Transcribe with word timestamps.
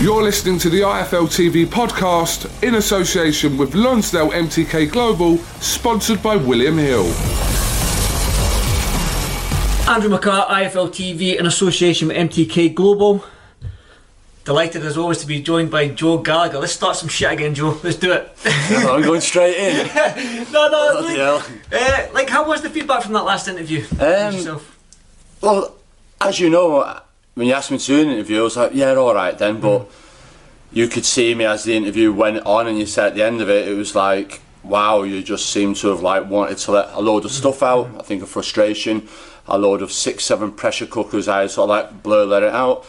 You're 0.00 0.22
listening 0.22 0.60
to 0.60 0.70
the 0.70 0.82
IFL 0.82 1.26
TV 1.26 1.66
podcast 1.66 2.62
in 2.62 2.76
association 2.76 3.58
with 3.58 3.74
Lonsdale 3.74 4.30
MTK 4.30 4.92
Global, 4.92 5.38
sponsored 5.58 6.22
by 6.22 6.36
William 6.36 6.78
Hill. 6.78 7.06
Andrew 9.90 10.16
McCart, 10.16 10.46
IFL 10.46 10.90
TV, 10.90 11.36
in 11.36 11.46
association 11.46 12.06
with 12.06 12.16
MTK 12.16 12.76
Global. 12.76 13.24
Delighted 14.44 14.84
as 14.84 14.96
always 14.96 15.18
to 15.18 15.26
be 15.26 15.42
joined 15.42 15.72
by 15.72 15.88
Joe 15.88 16.18
Gallagher. 16.18 16.60
Let's 16.60 16.74
start 16.74 16.94
some 16.94 17.08
shit 17.08 17.32
again, 17.32 17.56
Joe. 17.56 17.80
Let's 17.82 17.96
do 17.96 18.12
it. 18.12 18.32
I'm 18.44 19.02
going 19.02 19.20
straight 19.20 19.56
in. 19.56 19.86
no, 20.52 20.68
no. 20.68 21.00
Bloody 21.00 21.18
Like, 21.18 21.72
uh, 21.72 22.06
like, 22.14 22.28
how 22.30 22.46
was 22.46 22.62
the 22.62 22.70
feedback 22.70 23.02
from 23.02 23.14
that 23.14 23.24
last 23.24 23.48
interview? 23.48 23.84
Um, 23.98 24.32
Yourself? 24.32 24.78
Well, 25.40 25.74
as 26.20 26.38
you 26.38 26.50
know, 26.50 27.00
when 27.38 27.46
you 27.46 27.52
asked 27.52 27.70
me 27.70 27.78
to 27.78 27.86
do 27.86 28.02
an 28.02 28.08
interview, 28.08 28.40
I 28.40 28.42
was 28.42 28.56
like, 28.56 28.72
yeah, 28.74 28.94
all 28.96 29.14
right 29.14 29.38
then. 29.38 29.60
But 29.60 29.88
you 30.72 30.88
could 30.88 31.04
see 31.04 31.36
me 31.36 31.44
as 31.44 31.62
the 31.62 31.76
interview 31.76 32.12
went 32.12 32.44
on, 32.44 32.66
and 32.66 32.76
you 32.76 32.84
said 32.84 33.06
at 33.06 33.14
the 33.14 33.22
end 33.22 33.40
of 33.40 33.48
it, 33.48 33.68
it 33.68 33.74
was 33.74 33.94
like, 33.94 34.40
wow, 34.64 35.04
you 35.04 35.22
just 35.22 35.50
seem 35.50 35.74
to 35.74 35.88
have 35.90 36.00
like 36.00 36.28
wanted 36.28 36.58
to 36.58 36.72
let 36.72 36.88
a 36.94 37.00
load 37.00 37.24
of 37.24 37.30
stuff 37.30 37.62
out. 37.62 37.90
I 37.96 38.02
think 38.02 38.24
of 38.24 38.28
frustration, 38.28 39.06
a 39.46 39.56
load 39.56 39.82
of 39.82 39.92
six, 39.92 40.24
seven 40.24 40.50
pressure 40.50 40.86
cookers. 40.86 41.28
I 41.28 41.46
sort 41.46 41.66
of 41.66 41.68
like 41.70 42.02
blur 42.02 42.24
let 42.24 42.42
it 42.42 42.52
out. 42.52 42.84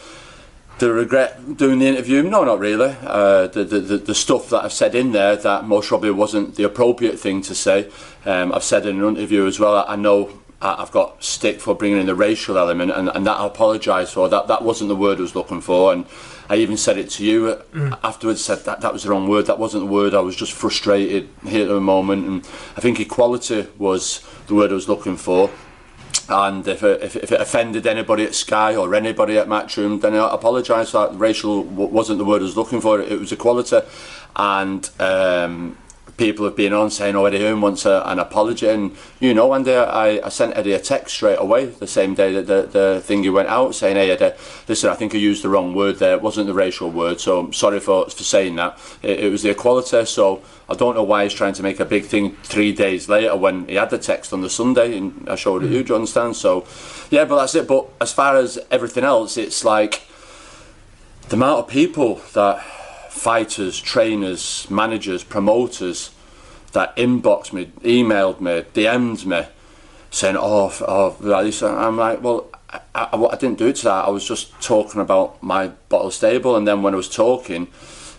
I 0.80 0.86
regret 0.86 1.56
doing 1.56 1.78
the 1.78 1.86
interview? 1.86 2.22
No, 2.24 2.42
not 2.42 2.58
really. 2.58 2.96
Uh, 3.02 3.46
the, 3.46 3.62
the, 3.62 3.80
the, 3.80 3.96
the 3.98 4.14
stuff 4.16 4.48
that 4.50 4.64
I've 4.64 4.72
said 4.72 4.96
in 4.96 5.12
there 5.12 5.36
that 5.36 5.64
most 5.64 5.88
probably 5.88 6.10
wasn't 6.10 6.56
the 6.56 6.64
appropriate 6.64 7.20
thing 7.20 7.42
to 7.42 7.54
say. 7.54 7.88
Um, 8.24 8.52
I've 8.52 8.64
said 8.64 8.84
in 8.86 9.00
an 9.00 9.16
interview 9.16 9.46
as 9.46 9.60
well. 9.60 9.84
I 9.86 9.94
know 9.94 10.40
I've 10.62 10.90
got 10.90 11.24
stick 11.24 11.58
for 11.60 11.74
bringing 11.74 12.00
in 12.00 12.06
the 12.06 12.14
racial 12.14 12.58
element, 12.58 12.92
and, 12.92 13.08
and 13.08 13.26
that 13.26 13.40
I 13.40 13.46
apologise 13.46 14.12
for. 14.12 14.28
That 14.28 14.46
that 14.48 14.62
wasn't 14.62 14.88
the 14.88 14.96
word 14.96 15.18
I 15.18 15.22
was 15.22 15.34
looking 15.34 15.62
for, 15.62 15.92
and 15.92 16.04
I 16.50 16.56
even 16.56 16.76
said 16.76 16.98
it 16.98 17.08
to 17.10 17.24
you 17.24 17.48
uh, 17.48 17.96
afterwards. 18.04 18.44
Said 18.44 18.64
that 18.66 18.82
that 18.82 18.92
was 18.92 19.04
the 19.04 19.10
wrong 19.10 19.26
word. 19.26 19.46
That 19.46 19.58
wasn't 19.58 19.86
the 19.86 19.90
word. 19.90 20.12
I 20.12 20.20
was 20.20 20.36
just 20.36 20.52
frustrated 20.52 21.30
here 21.46 21.62
at 21.62 21.68
the 21.68 21.80
moment, 21.80 22.26
and 22.26 22.42
I 22.76 22.80
think 22.80 23.00
equality 23.00 23.68
was 23.78 24.20
the 24.48 24.54
word 24.54 24.70
I 24.70 24.74
was 24.74 24.88
looking 24.88 25.16
for. 25.16 25.50
And 26.28 26.68
if 26.68 26.82
it, 26.82 27.02
if, 27.02 27.16
if 27.16 27.32
it 27.32 27.40
offended 27.40 27.86
anybody 27.86 28.24
at 28.24 28.34
Sky 28.34 28.76
or 28.76 28.94
anybody 28.94 29.38
at 29.38 29.48
Matchroom, 29.48 30.00
then 30.00 30.14
I 30.14 30.32
apologise. 30.32 30.90
For 30.90 31.08
that 31.08 31.18
racial 31.18 31.62
wasn't 31.64 32.18
the 32.18 32.24
word 32.24 32.42
I 32.42 32.44
was 32.44 32.56
looking 32.56 32.82
for. 32.82 33.00
It 33.00 33.18
was 33.18 33.32
equality, 33.32 33.80
and 34.36 34.90
um, 35.00 35.78
people 36.20 36.44
have 36.44 36.54
been 36.54 36.74
on 36.74 36.90
saying, 36.90 37.16
"Oh, 37.16 37.24
Eddie 37.24 37.40
Hearn 37.40 37.62
wants 37.62 37.86
a, 37.86 38.02
an 38.04 38.18
apology," 38.18 38.68
and 38.68 38.94
you 39.20 39.32
know, 39.32 39.46
one 39.46 39.64
day 39.64 39.78
I, 39.78 40.26
I 40.26 40.28
sent 40.28 40.54
Eddie 40.54 40.74
a 40.74 40.78
text 40.78 41.14
straight 41.14 41.38
away, 41.40 41.66
the 41.66 41.86
same 41.86 42.14
day 42.14 42.34
that 42.34 42.46
the, 42.46 42.60
the 42.78 43.00
thing 43.00 43.20
went 43.32 43.48
out, 43.48 43.74
saying, 43.74 43.96
"Hey, 43.96 44.10
Eddie, 44.10 44.36
listen, 44.68 44.90
I 44.90 44.94
think 44.94 45.14
I 45.14 45.18
used 45.18 45.42
the 45.42 45.48
wrong 45.48 45.74
word 45.74 45.98
there. 45.98 46.12
It 46.12 46.22
wasn't 46.22 46.46
the 46.46 46.54
racial 46.54 46.90
word, 46.90 47.20
so 47.20 47.40
I'm 47.40 47.52
sorry 47.54 47.80
for 47.80 48.04
for 48.10 48.22
saying 48.22 48.56
that. 48.56 48.78
It, 49.02 49.20
it 49.20 49.30
was 49.32 49.42
the 49.42 49.50
equality." 49.50 50.04
So. 50.04 50.42
I 50.70 50.74
don't 50.74 50.94
know 50.94 51.02
why 51.02 51.24
he's 51.24 51.34
trying 51.34 51.54
to 51.54 51.64
make 51.64 51.80
a 51.80 51.84
big 51.84 52.04
thing 52.04 52.36
three 52.44 52.72
days 52.72 53.08
later 53.08 53.34
when 53.34 53.66
he 53.66 53.74
had 53.74 53.90
the 53.90 53.98
text 53.98 54.32
on 54.32 54.40
the 54.40 54.48
Sunday 54.48 54.96
and 54.96 55.28
I 55.28 55.34
showed 55.34 55.64
it 55.64 55.70
you, 55.72 55.82
do 55.82 55.88
you 55.88 55.94
understand? 55.96 56.36
So, 56.36 56.64
yeah, 57.10 57.24
but 57.24 57.40
that's 57.40 57.56
it. 57.56 57.66
But 57.66 57.88
as 58.00 58.12
far 58.12 58.36
as 58.36 58.56
everything 58.70 59.02
else, 59.02 59.36
it's 59.36 59.64
like 59.64 60.02
the 61.28 61.34
amount 61.34 61.58
of 61.58 61.66
people 61.66 62.20
that 62.34 62.64
fighters, 63.10 63.78
trainers, 63.80 64.70
managers, 64.70 65.24
promoters 65.24 66.10
that 66.72 66.96
inboxed 66.96 67.52
me, 67.52 67.66
emailed 67.82 68.40
me, 68.40 68.62
DM'd 68.72 69.26
me, 69.26 69.46
saying, 70.10 70.36
"Oh, 70.38 70.72
oh," 70.86 71.16
this," 71.20 71.62
I'm 71.62 71.96
like, 71.96 72.22
"Well, 72.22 72.48
I, 72.70 72.80
I, 72.94 73.16
I 73.16 73.36
didn't 73.36 73.58
do 73.58 73.66
it 73.66 73.76
to 73.76 73.84
that. 73.84 74.06
I 74.06 74.10
was 74.10 74.26
just 74.26 74.52
talking 74.62 75.00
about 75.00 75.42
my 75.42 75.68
bottle 75.88 76.10
stable." 76.10 76.56
And 76.56 76.66
then 76.66 76.82
when 76.82 76.94
I 76.94 76.96
was 76.96 77.08
talking, 77.08 77.66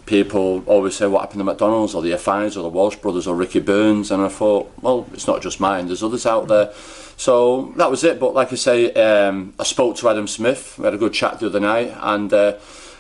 people 0.06 0.64
always 0.66 0.96
say, 0.96 1.08
"What 1.08 1.22
happened 1.22 1.40
to 1.40 1.46
McDonald's 1.46 1.96
or 1.96 2.02
the 2.02 2.18
FIs 2.18 2.58
or 2.58 2.64
the 2.64 2.70
Walsh 2.70 2.98
brothers 2.98 3.28
or 3.28 3.36
Ricky 3.36 3.60
Burns?" 3.60 4.12
And 4.12 4.22
I 4.22 4.28
thought, 4.28 4.72
"Well, 4.82 5.08
it's 5.14 5.28
not 5.28 5.42
just 5.42 5.60
mine. 5.62 5.88
There's 5.88 6.04
others 6.04 6.26
out 6.26 6.48
there." 6.50 6.74
So 7.16 7.74
that 7.78 7.90
was 7.90 8.04
it. 8.04 8.20
But 8.20 8.34
like 8.34 8.52
I 8.52 8.56
say, 8.56 8.92
um, 8.94 9.54
I 9.58 9.64
spoke 9.64 9.96
to 9.98 10.10
Adam 10.10 10.28
Smith. 10.28 10.76
We 10.78 10.86
had 10.86 10.94
a 10.94 10.98
good 10.98 11.14
chat 11.14 11.40
the 11.40 11.48
other 11.48 11.62
night, 11.62 11.96
and. 12.02 12.34
Uh, 12.34 12.56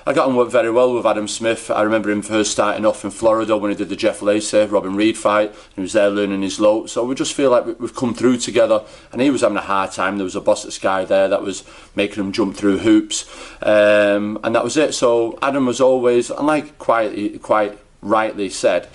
I 0.05 0.13
got 0.13 0.27
on 0.27 0.35
work 0.35 0.49
very 0.49 0.71
well 0.71 0.93
with 0.95 1.05
Adam 1.05 1.27
Smith. 1.27 1.69
I 1.69 1.83
remember 1.83 2.09
him 2.09 2.23
first 2.23 2.51
starting 2.51 2.85
off 2.87 3.03
in 3.05 3.11
Florida 3.11 3.55
when 3.55 3.69
he 3.69 3.77
did 3.77 3.89
the 3.89 3.95
Jeff 3.95 4.23
Lacy, 4.23 4.65
Robin 4.65 4.95
Reid 4.95 5.15
fight. 5.15 5.53
He 5.75 5.81
was 5.81 5.93
there 5.93 6.09
learning 6.09 6.41
his 6.41 6.59
low. 6.59 6.87
So 6.87 7.03
we 7.03 7.13
just 7.13 7.33
feel 7.33 7.51
like 7.51 7.67
we- 7.67 7.73
we've 7.73 7.95
come 7.95 8.15
through 8.15 8.37
together. 8.37 8.81
And 9.11 9.21
he 9.21 9.29
was 9.29 9.41
having 9.41 9.57
a 9.57 9.61
hard 9.61 9.91
time. 9.91 10.17
There 10.17 10.23
was 10.25 10.35
a 10.35 10.41
boss 10.41 10.65
at 10.65 10.73
Sky 10.73 11.05
there 11.05 11.27
that 11.27 11.43
was 11.43 11.63
making 11.95 12.23
him 12.23 12.31
jump 12.31 12.55
through 12.55 12.79
hoops. 12.79 13.25
Um, 13.61 14.39
and 14.43 14.55
that 14.55 14.63
was 14.63 14.75
it. 14.75 14.95
So 14.95 15.37
Adam 15.39 15.67
was 15.67 15.79
always, 15.79 16.31
and 16.31 16.47
like 16.47 16.79
quite, 16.79 17.39
quite 17.43 17.77
rightly 18.01 18.49
said, 18.49 18.87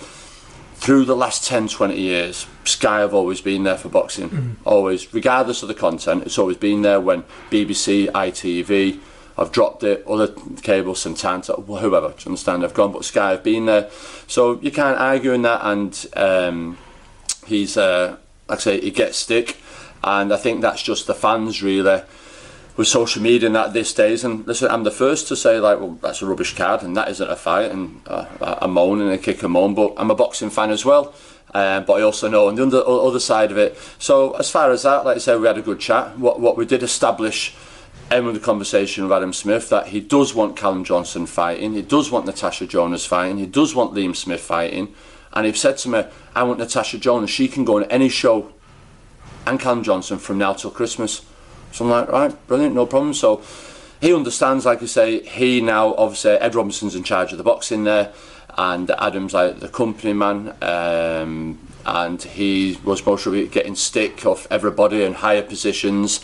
through 0.75 1.05
the 1.05 1.17
last 1.17 1.47
10, 1.47 1.69
20 1.69 2.01
years, 2.01 2.47
Sky 2.65 2.99
have 2.99 3.15
always 3.15 3.41
been 3.41 3.63
there 3.63 3.79
for 3.79 3.89
boxing. 3.89 4.57
Always, 4.65 5.15
regardless 5.15 5.63
of 5.63 5.69
the 5.69 5.75
content, 5.75 6.25
it's 6.27 6.37
always 6.39 6.57
been 6.57 6.83
there 6.83 7.01
when 7.01 7.23
BBC, 7.51 8.09
ITV, 8.13 8.99
I've 9.39 9.53
dropped 9.53 9.83
it, 9.83 10.05
other 10.07 10.29
cables, 10.63 11.05
Setanta, 11.05 11.65
whoever, 11.65 12.09
do 12.09 12.15
you 12.19 12.27
understand? 12.27 12.65
I've 12.65 12.75
gone, 12.75 12.93
but 12.93 13.05
Sky 13.05 13.33
have 13.33 13.43
been 13.43 13.67
there. 13.67 13.91
So 14.27 14.59
you 14.61 14.71
can't 14.71 14.99
argue 14.99 15.33
in 15.33 15.43
that, 15.43 15.61
and 15.63 16.07
um, 16.17 16.79
he's, 17.47 17.77
uh, 17.77 18.17
like 18.49 18.59
I 18.59 18.63
say, 18.63 18.81
he 18.81 18.91
gets 18.91 19.19
stick, 19.19 19.59
and 20.03 20.33
I 20.33 20.37
think 20.37 20.63
that's 20.63 20.83
just 20.83 21.07
the 21.07 21.15
fans 21.15 21.63
really 21.63 22.03
with 22.77 22.87
social 22.87 23.23
media 23.23 23.47
and 23.47 23.57
that 23.57 23.73
these 23.73 23.93
days. 23.93 24.25
And 24.25 24.47
listen, 24.47 24.71
I'm 24.71 24.85
the 24.85 24.91
first 24.91 25.29
to 25.29 25.37
say 25.37 25.59
like, 25.59 25.81
well, 25.81 25.99
that's 26.03 26.23
a 26.23 26.27
rubbish 26.27 26.55
card, 26.55 26.83
and 26.83 26.97
that 26.97 27.09
isn't 27.09 27.31
a 27.31 27.37
fight, 27.37 27.71
and 27.71 28.01
uh, 28.07 28.27
I 28.61 28.67
moan 28.67 29.01
and 29.01 29.11
I 29.11 29.17
kick 29.17 29.43
a 29.43 29.49
moan. 29.49 29.75
But 29.75 29.95
I'm 29.97 30.11
a 30.11 30.15
boxing 30.15 30.51
fan 30.51 30.71
as 30.71 30.85
well. 30.85 31.15
Um, 31.55 31.85
but 31.85 31.95
I 31.95 32.03
also 32.03 32.29
know 32.29 32.49
on 32.49 32.57
the 32.57 32.85
other, 32.85 33.21
side 33.21 33.51
of 33.51 33.57
it. 33.57 33.79
So 33.99 34.33
as 34.33 34.51
far 34.51 34.71
as 34.73 34.83
that, 34.83 35.05
like 35.05 35.17
I 35.17 35.21
said, 35.21 35.41
we 35.41 35.47
had 35.47 35.57
a 35.57 35.63
good 35.63 35.81
chat. 35.81 36.19
What 36.19 36.41
what 36.41 36.57
we 36.57 36.67
did 36.67 36.83
establish. 36.83 37.55
End 38.09 38.27
of 38.27 38.35
the 38.35 38.41
conversation 38.41 39.05
with 39.05 39.13
Adam 39.13 39.33
Smith 39.33 39.69
that 39.71 39.89
he 39.89 40.01
does 40.01 40.33
want 40.33 40.57
Callum 40.57 40.85
Johnson 40.85 41.27
fighting, 41.27 41.73
he 41.73 41.83
does 41.83 42.11
want 42.11 42.25
Natasha 42.25 42.67
Jonas 42.67 43.05
fighting, 43.05 43.39
he 43.39 43.47
does 43.47 43.75
want 43.75 43.95
Liam 43.95 44.15
Smith 44.15 44.41
fighting, 44.41 44.95
and 45.33 45.45
he 45.45 45.53
said 45.53 45.77
to 45.79 45.89
me, 45.89 46.05
"I 46.35 46.45
want 46.45 46.61
Natasha 46.61 46.99
Jonas. 46.99 47.31
She 47.31 47.49
can 47.49 47.65
go 47.65 47.79
on 47.79 47.85
any 47.85 48.09
show 48.09 48.53
and 49.47 49.61
Callum 49.61 49.83
Johnson 49.83 50.19
from 50.19 50.39
now 50.39 50.53
till 50.53 50.71
Christmas. 50.71 51.23
So 51.73 51.85
I'm 51.85 51.91
like, 51.91 52.09
right, 52.11 52.47
brilliant, 52.47 52.75
no 52.75 52.87
problem. 52.87 53.15
So 53.15 53.43
he 54.01 54.13
understands, 54.13 54.67
like 54.67 54.83
I 54.83 54.87
say, 54.87 55.23
he 55.23 55.61
now 55.61 55.95
obviously 55.95 56.33
Ed 56.33 56.55
Robinson's 56.55 56.95
in 56.95 57.05
charge 57.05 57.33
of 57.33 57.39
the 57.39 57.45
boxing 57.45 57.85
there, 57.85 58.13
and 58.59 58.91
Adam's 58.91 59.35
like 59.35 59.61
the 59.61 59.69
company 59.69 60.13
man, 60.13 60.55
um, 60.63 61.59
and 61.85 62.23
he 62.23 62.79
was 62.85 63.01
be 63.01 63.47
getting 63.47 63.77
stick 63.77 64.27
off 64.27 64.47
everybody 64.51 65.03
in 65.03 65.15
higher 65.15 65.43
positions. 65.43 66.21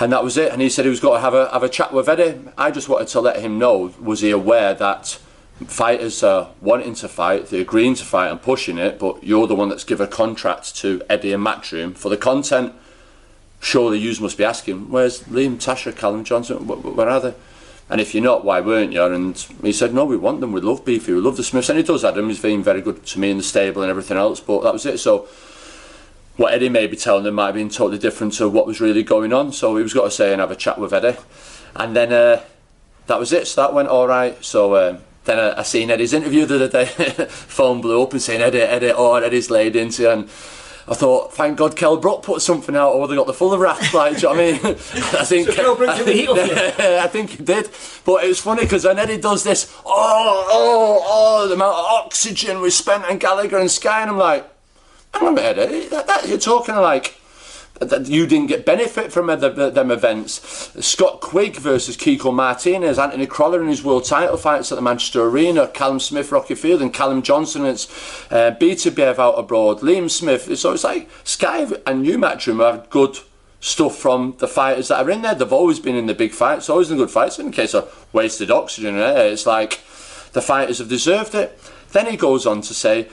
And 0.00 0.12
that 0.12 0.22
was 0.22 0.36
it. 0.36 0.52
And 0.52 0.62
he 0.62 0.68
said 0.68 0.84
he 0.84 0.90
was 0.90 1.00
going 1.00 1.18
to 1.18 1.20
have 1.20 1.34
a 1.34 1.50
have 1.50 1.62
a 1.62 1.68
chat 1.68 1.92
with 1.92 2.08
Eddie. 2.08 2.40
I 2.56 2.70
just 2.70 2.88
wanted 2.88 3.08
to 3.08 3.20
let 3.20 3.40
him 3.40 3.58
know: 3.58 3.92
was 4.00 4.20
he 4.20 4.30
aware 4.30 4.74
that 4.74 5.18
fighters 5.66 6.22
are 6.22 6.50
wanting 6.60 6.94
to 6.94 7.08
fight, 7.08 7.46
they're 7.46 7.62
agreeing 7.62 7.94
to 7.96 8.04
fight 8.04 8.30
and 8.30 8.40
pushing 8.40 8.78
it, 8.78 8.98
but 8.98 9.22
you're 9.24 9.46
the 9.46 9.54
one 9.54 9.68
that's 9.68 9.84
given 9.84 10.06
a 10.06 10.10
contract 10.10 10.76
to 10.76 11.02
Eddie 11.10 11.32
and 11.32 11.44
Matchroom 11.44 11.96
for 11.96 12.08
the 12.08 12.16
content. 12.16 12.72
Surely 13.60 13.98
you 13.98 14.14
must 14.20 14.38
be 14.38 14.44
asking, 14.44 14.88
where's 14.88 15.24
Liam, 15.24 15.56
Tasha, 15.56 15.94
Callum 15.96 16.22
Johnson, 16.22 16.58
wh- 16.58 16.80
wh- 16.80 16.96
where 16.96 17.08
are 17.08 17.20
they? 17.20 17.34
And 17.90 18.00
if 18.00 18.14
you're 18.14 18.22
not, 18.22 18.44
why 18.44 18.60
weren't 18.60 18.92
you? 18.92 19.02
And 19.02 19.36
he 19.62 19.72
said, 19.72 19.92
no, 19.92 20.04
we 20.04 20.16
want 20.16 20.40
them, 20.40 20.52
we 20.52 20.60
love 20.60 20.84
Beefy, 20.84 21.12
we 21.12 21.20
love 21.20 21.36
the 21.36 21.42
Smiths. 21.42 21.70
And 21.70 21.78
he 21.78 21.84
does, 21.84 22.04
Adam, 22.04 22.28
he's 22.28 22.40
been 22.40 22.62
very 22.62 22.82
good 22.82 23.04
to 23.04 23.18
me 23.18 23.30
in 23.30 23.38
the 23.38 23.42
stable 23.42 23.82
and 23.82 23.90
everything 23.90 24.16
else, 24.16 24.38
but 24.38 24.62
that 24.62 24.72
was 24.72 24.86
it. 24.86 24.98
So 24.98 25.26
what 26.38 26.54
Eddie 26.54 26.68
may 26.68 26.86
be 26.86 26.96
telling 26.96 27.24
them 27.24 27.34
might 27.34 27.46
have 27.46 27.56
been 27.56 27.68
totally 27.68 27.98
different 27.98 28.32
to 28.34 28.48
what 28.48 28.64
was 28.64 28.80
really 28.80 29.02
going 29.02 29.32
on. 29.32 29.52
So 29.52 29.76
he 29.76 29.82
was 29.82 29.92
got 29.92 30.04
to 30.04 30.10
say 30.10 30.32
and 30.32 30.40
have 30.40 30.52
a 30.52 30.56
chat 30.56 30.78
with 30.78 30.94
Eddie. 30.94 31.18
And 31.74 31.96
then 31.96 32.12
uh, 32.12 32.42
that 33.08 33.18
was 33.18 33.32
it. 33.32 33.48
So 33.48 33.62
that 33.62 33.74
went 33.74 33.88
all 33.88 34.06
right. 34.06 34.42
So 34.42 34.76
um, 34.76 34.98
then 35.24 35.40
I, 35.40 35.58
I 35.58 35.62
seen 35.64 35.90
Eddie's 35.90 36.12
interview 36.12 36.46
the 36.46 36.54
other 36.54 36.68
day. 36.68 36.84
Phone 37.28 37.80
blew 37.80 38.00
up 38.00 38.12
and 38.12 38.22
saying 38.22 38.40
Eddie, 38.40 38.60
Eddie, 38.60 38.92
oh, 38.92 39.16
Eddie's 39.16 39.50
laid 39.50 39.74
into 39.74 40.02
you. 40.02 40.10
And 40.10 40.24
I 40.86 40.94
thought, 40.94 41.34
thank 41.34 41.58
God 41.58 41.74
Kell 41.74 41.96
Brook 41.96 42.22
put 42.22 42.40
something 42.40 42.76
out, 42.76 42.92
or 42.92 43.08
they 43.08 43.16
got 43.16 43.26
the 43.26 43.34
full 43.34 43.52
of 43.52 43.58
wrath. 43.58 43.92
Like, 43.92 44.18
do 44.18 44.28
you 44.28 44.34
know 44.34 44.40
what 44.40 44.40
I 44.40 44.52
mean? 44.52 44.76
I 45.18 45.24
think 45.24 45.48
So 45.48 45.54
Kell 45.54 45.74
Brook 45.74 46.06
heat? 46.06 46.28
I 46.28 47.08
think 47.08 47.30
he 47.30 47.42
did. 47.42 47.68
But 48.04 48.22
it 48.22 48.28
was 48.28 48.38
funny 48.38 48.62
because 48.62 48.84
when 48.84 49.00
Eddie 49.00 49.18
does 49.18 49.42
this, 49.42 49.74
oh, 49.84 50.46
oh, 50.48 51.02
oh, 51.04 51.48
the 51.48 51.54
amount 51.54 51.76
of 51.76 51.84
oxygen 51.84 52.60
we 52.60 52.70
spent 52.70 53.04
on 53.06 53.18
Gallagher 53.18 53.58
and 53.58 53.68
Sky, 53.68 54.02
and 54.02 54.10
I'm 54.10 54.18
like, 54.18 54.48
a 55.14 55.32
minute, 55.32 55.58
Eddie, 55.58 55.88
that, 55.88 56.06
that, 56.06 56.28
you're 56.28 56.38
talking 56.38 56.76
like 56.76 57.14
that 57.80 58.08
you 58.08 58.26
didn't 58.26 58.48
get 58.48 58.66
benefit 58.66 59.12
from 59.12 59.26
them, 59.28 59.74
them 59.74 59.90
events. 59.90 60.72
Scott 60.84 61.20
Quigg 61.20 61.56
versus 61.56 61.96
Kiko 61.96 62.34
Martinez, 62.34 62.98
Anthony 62.98 63.26
Crolla 63.26 63.60
in 63.60 63.68
his 63.68 63.84
world 63.84 64.04
title 64.04 64.36
fights 64.36 64.72
at 64.72 64.76
the 64.76 64.82
Manchester 64.82 65.22
Arena, 65.22 65.68
Callum 65.68 66.00
Smith, 66.00 66.32
Rocky 66.32 66.54
Field, 66.54 66.82
and 66.82 66.92
Callum 66.92 67.22
Johnson 67.22 67.64
it's 67.64 67.88
uh, 68.32 68.56
Beterbiev 68.60 69.18
out 69.18 69.38
abroad, 69.38 69.78
Liam 69.80 70.10
Smith. 70.10 70.58
So 70.58 70.72
it's 70.72 70.84
like 70.84 71.08
Sky 71.24 71.66
and 71.86 72.04
you 72.04 72.18
Matchroom 72.18 72.64
have 72.64 72.90
good 72.90 73.18
stuff 73.60 73.96
from 73.96 74.34
the 74.38 74.48
fighters 74.48 74.88
that 74.88 75.04
are 75.04 75.10
in 75.10 75.22
there. 75.22 75.34
They've 75.34 75.52
always 75.52 75.80
been 75.80 75.96
in 75.96 76.06
the 76.06 76.14
big 76.14 76.32
fights, 76.32 76.68
always 76.68 76.90
in 76.90 76.96
good 76.98 77.10
fights. 77.10 77.38
In 77.38 77.50
case 77.52 77.74
of 77.74 78.08
wasted 78.12 78.50
oxygen, 78.50 78.98
eh? 78.98 79.22
it's 79.24 79.46
like 79.46 79.80
the 80.32 80.42
fighters 80.42 80.78
have 80.78 80.88
deserved 80.88 81.34
it. 81.34 81.58
Then 81.92 82.06
he 82.06 82.16
goes 82.16 82.46
on 82.46 82.60
to 82.62 82.74
say, 82.74 83.08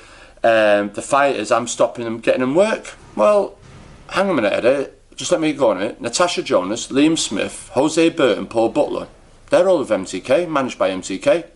um, 0.45 0.91
the 0.91 1.01
fighters, 1.01 1.51
I'm 1.51 1.67
stopping 1.67 2.05
them 2.05 2.19
getting 2.19 2.41
them 2.41 2.53
work. 2.53 2.93
Well, 3.15 3.57
hang 4.09 4.29
on 4.29 4.37
a 4.37 4.41
minute, 4.41 4.53
Eddie. 4.53 4.91
Just 5.15 5.31
let 5.31 5.41
me 5.41 5.53
go 5.53 5.71
on 5.71 5.81
it. 5.81 5.99
Natasha 5.99 6.43
Jonas, 6.43 6.87
Liam 6.89 7.17
Smith, 7.17 7.71
Jose 7.73 8.09
Burton, 8.09 8.45
Paul 8.45 8.69
Butler. 8.69 9.07
They're 9.49 9.67
all 9.67 9.81
of 9.81 9.89
MTK, 9.89 10.47
managed 10.47 10.77
by 10.77 10.91
MTK. 10.91 11.47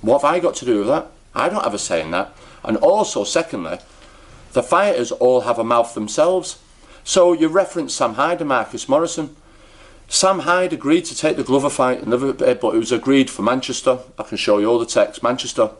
What 0.00 0.22
have 0.22 0.34
I 0.34 0.40
got 0.40 0.56
to 0.56 0.64
do 0.64 0.78
with 0.78 0.88
that? 0.88 1.12
I 1.32 1.48
don't 1.48 1.62
have 1.62 1.74
a 1.74 1.78
say 1.78 2.02
in 2.02 2.10
that. 2.10 2.34
And 2.64 2.76
also, 2.78 3.22
secondly, 3.22 3.78
the 4.52 4.64
fighters 4.64 5.12
all 5.12 5.42
have 5.42 5.60
a 5.60 5.64
mouth 5.64 5.94
themselves. 5.94 6.58
So 7.04 7.32
you 7.32 7.46
reference 7.46 7.94
Sam 7.94 8.14
Hyde 8.14 8.40
and 8.40 8.48
Marcus 8.48 8.88
Morrison. 8.88 9.36
Sam 10.08 10.40
Hyde 10.40 10.72
agreed 10.72 11.04
to 11.04 11.16
take 11.16 11.36
the 11.36 11.44
Glover 11.44 11.70
fight, 11.70 12.02
in 12.02 12.10
Liverpool, 12.10 12.56
but 12.60 12.74
it 12.74 12.78
was 12.78 12.90
agreed 12.90 13.30
for 13.30 13.42
Manchester. 13.42 14.00
I 14.18 14.24
can 14.24 14.38
show 14.38 14.58
you 14.58 14.66
all 14.66 14.80
the 14.80 14.86
text. 14.86 15.22
Manchester, 15.22 15.70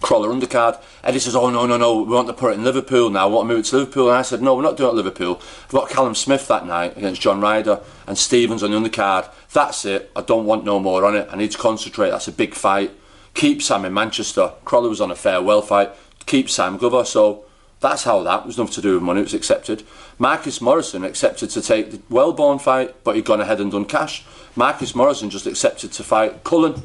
Crolla 0.00 0.28
undercard. 0.28 0.80
Eddie 1.02 1.18
says, 1.18 1.34
"Oh 1.34 1.50
no, 1.50 1.66
no, 1.66 1.76
no, 1.76 2.02
we 2.02 2.14
want 2.14 2.28
to 2.28 2.32
put 2.32 2.52
it 2.52 2.58
in 2.58 2.64
Liverpool 2.64 3.10
now. 3.10 3.28
We 3.28 3.34
want 3.34 3.48
to 3.48 3.54
move 3.54 3.64
it 3.64 3.68
to 3.68 3.78
Liverpool." 3.78 4.08
And 4.08 4.18
I 4.18 4.22
said, 4.22 4.42
"No, 4.42 4.54
we're 4.54 4.62
not 4.62 4.76
doing 4.76 4.88
it 4.88 4.92
at 4.92 4.96
Liverpool. 4.96 5.40
I've 5.64 5.72
got 5.72 5.90
Callum 5.90 6.14
Smith 6.14 6.46
that 6.48 6.66
night 6.66 6.96
against 6.96 7.20
John 7.20 7.40
Ryder 7.40 7.80
and 8.06 8.16
Stevens 8.16 8.62
on 8.62 8.70
the 8.70 8.78
undercard. 8.78 9.28
That's 9.52 9.84
it. 9.84 10.10
I 10.14 10.22
don't 10.22 10.46
want 10.46 10.64
no 10.64 10.78
more 10.78 11.04
on 11.04 11.16
it. 11.16 11.28
I 11.30 11.36
need 11.36 11.50
to 11.52 11.58
concentrate. 11.58 12.10
That's 12.10 12.28
a 12.28 12.32
big 12.32 12.54
fight. 12.54 12.92
Keep 13.34 13.62
Sam 13.62 13.84
in 13.84 13.94
Manchester. 13.94 14.52
Crolla 14.64 14.88
was 14.88 15.00
on 15.00 15.10
a 15.10 15.16
farewell 15.16 15.62
fight. 15.62 15.90
Keep 16.26 16.50
Sam 16.50 16.76
Glover. 16.76 17.04
So 17.04 17.44
that's 17.80 18.04
how 18.04 18.22
that 18.22 18.46
was 18.46 18.58
nothing 18.58 18.74
to 18.74 18.82
do 18.82 18.94
with 18.94 19.02
money. 19.02 19.20
It 19.20 19.24
was 19.24 19.34
accepted. 19.34 19.84
Marcus 20.18 20.60
Morrison 20.60 21.04
accepted 21.04 21.50
to 21.50 21.62
take 21.62 21.90
the 21.90 21.98
Welborn 22.12 22.60
fight, 22.60 22.94
but 23.04 23.14
he'd 23.14 23.24
gone 23.24 23.40
ahead 23.40 23.60
and 23.60 23.70
done 23.70 23.84
cash. 23.84 24.24
Marcus 24.56 24.94
Morrison 24.94 25.30
just 25.30 25.46
accepted 25.46 25.92
to 25.92 26.02
fight 26.02 26.42
Cullen, 26.42 26.82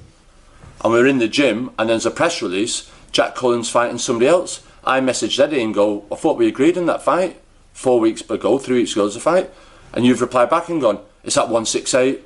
and 0.84 0.94
we 0.94 1.00
were 1.00 1.08
in 1.08 1.18
the 1.18 1.28
gym, 1.28 1.72
and 1.80 1.90
there's 1.90 2.06
a 2.06 2.12
press 2.12 2.42
release. 2.42 2.92
Jack 3.14 3.36
Cullen 3.36 3.64
fighting 3.64 4.00
somebody 4.00 4.28
else. 4.28 4.66
I 4.84 5.00
messaged 5.00 5.40
Eddie 5.40 5.64
and 5.64 5.74
go, 5.74 6.06
I 6.12 6.16
thought 6.16 6.38
we 6.38 6.48
agreed 6.48 6.78
on 6.78 6.88
that 6.88 7.04
fight 7.04 7.40
four 7.72 8.00
weeks 8.00 8.22
ago, 8.30 8.58
three 8.58 8.80
weeks 8.80 8.92
ago, 8.92 9.04
there's 9.04 9.16
a 9.16 9.22
fight. 9.22 9.50
And 9.94 10.06
you've 10.06 10.20
replied 10.20 10.50
back 10.50 10.68
and 10.68 10.82
gone, 10.82 11.00
it's 11.24 11.38
at 11.38 11.44
168. 11.44 12.22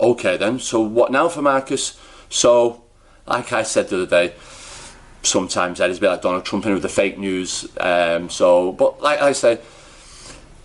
Okay 0.00 0.36
then, 0.36 0.58
so 0.58 0.80
what 0.80 1.12
now 1.12 1.28
for 1.28 1.42
Marcus? 1.42 2.00
So, 2.28 2.82
like 3.26 3.52
I 3.52 3.62
said 3.62 3.88
the 3.88 4.02
other 4.02 4.06
day, 4.06 4.34
sometimes 5.22 5.80
Eddie's 5.80 5.98
a 5.98 6.00
bit 6.00 6.08
like 6.08 6.22
Donald 6.22 6.44
Trump 6.44 6.66
in 6.66 6.72
with 6.72 6.82
the 6.82 6.88
fake 6.88 7.18
news. 7.18 7.68
Um, 7.78 8.28
so, 8.28 8.72
but 8.72 9.00
like 9.00 9.20
I 9.20 9.32
say, 9.32 9.60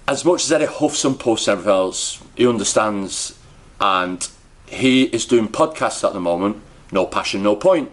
as 0.08 0.26
much 0.26 0.46
as 0.46 0.52
Eddie 0.52 0.66
huffs 0.66 1.04
and 1.06 1.20
puffs 1.20 1.48
and 1.48 1.60
everything 1.60 1.72
else, 1.72 2.24
he 2.36 2.48
understands 2.48 3.38
and 3.80 4.28
he 4.66 5.04
is 5.04 5.26
doing 5.26 5.50
podcasts 5.50 6.04
at 6.04 6.14
the 6.14 6.20
moment. 6.20 6.62
No 6.92 7.06
passion, 7.06 7.44
no 7.44 7.56
point. 7.56 7.92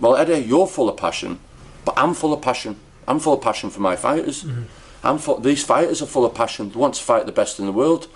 Well, 0.00 0.16
Eddie, 0.16 0.34
eh, 0.34 0.38
you're 0.38 0.66
full 0.66 0.88
of 0.88 0.96
passion, 0.96 1.38
but 1.84 1.94
I'm 1.96 2.14
full 2.14 2.32
of 2.32 2.42
passion. 2.42 2.76
I'm 3.08 3.18
full 3.18 3.34
of 3.34 3.40
passion 3.40 3.70
for 3.70 3.80
my 3.80 3.96
fighters. 3.96 4.44
Mm-hmm. 4.44 4.62
I'm 5.04 5.18
full, 5.18 5.38
these 5.38 5.64
fighters 5.64 6.02
are 6.02 6.06
full 6.06 6.24
of 6.24 6.34
passion. 6.34 6.70
They 6.70 6.78
want 6.78 6.94
to 6.94 7.02
fight 7.02 7.26
the 7.26 7.32
best 7.32 7.58
in 7.58 7.66
the 7.66 7.72
world. 7.72 8.08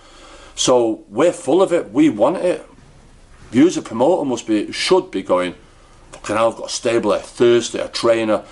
So 0.54 1.04
we're 1.08 1.32
full 1.32 1.62
of 1.62 1.72
it. 1.72 1.90
We 1.92 2.08
want 2.08 2.38
it. 2.38 2.66
You 3.52 3.66
as 3.66 3.76
a 3.76 3.82
promoter 3.82 4.24
must 4.24 4.46
be, 4.46 4.70
should 4.72 5.10
be 5.10 5.22
going, 5.22 5.54
fucking 6.12 6.36
hell, 6.36 6.50
I've 6.50 6.56
got 6.56 6.66
a 6.66 6.72
stable, 6.72 7.12
a 7.12 7.18
thirsty, 7.18 7.78
a 7.78 7.88
trainer, 7.88 8.44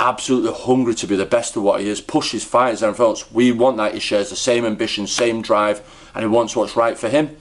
absolutely 0.00 0.52
hungry 0.52 0.94
to 0.96 1.06
be 1.06 1.16
the 1.16 1.26
best 1.26 1.56
of 1.56 1.62
what 1.62 1.80
he 1.80 1.88
is, 1.88 2.00
push 2.00 2.32
his 2.32 2.44
fighters 2.44 2.82
and 2.82 2.98
else. 2.98 3.30
We 3.30 3.52
want 3.52 3.76
that. 3.76 3.94
He 3.94 4.00
shares 4.00 4.30
the 4.30 4.36
same 4.36 4.64
ambition, 4.64 5.06
same 5.06 5.42
drive, 5.42 5.82
and 6.14 6.22
he 6.22 6.28
wants 6.28 6.56
what's 6.56 6.76
right 6.76 6.98
for 6.98 7.08
him. 7.08 7.36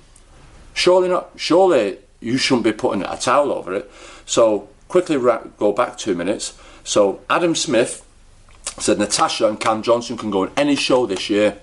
Surely 0.74 1.10
not. 1.10 1.32
Surely 1.36 1.98
you 2.20 2.38
shouldn't 2.38 2.64
be 2.64 2.72
putting 2.72 3.04
a 3.04 3.18
towel 3.18 3.52
over 3.52 3.74
it. 3.74 3.92
So 4.26 4.70
quickly 4.92 5.18
go 5.58 5.72
back 5.72 5.98
two 5.98 6.14
minutes. 6.14 6.60
So 6.84 7.22
Adam 7.30 7.56
Smith 7.56 8.06
said 8.78 9.00
Natasha 9.00 9.48
and 9.48 9.58
Cam 9.58 9.82
Johnson 9.82 10.18
can 10.18 10.30
go 10.30 10.42
on 10.42 10.52
any 10.58 10.76
show 10.76 11.06
this 11.06 11.30
year. 11.30 11.58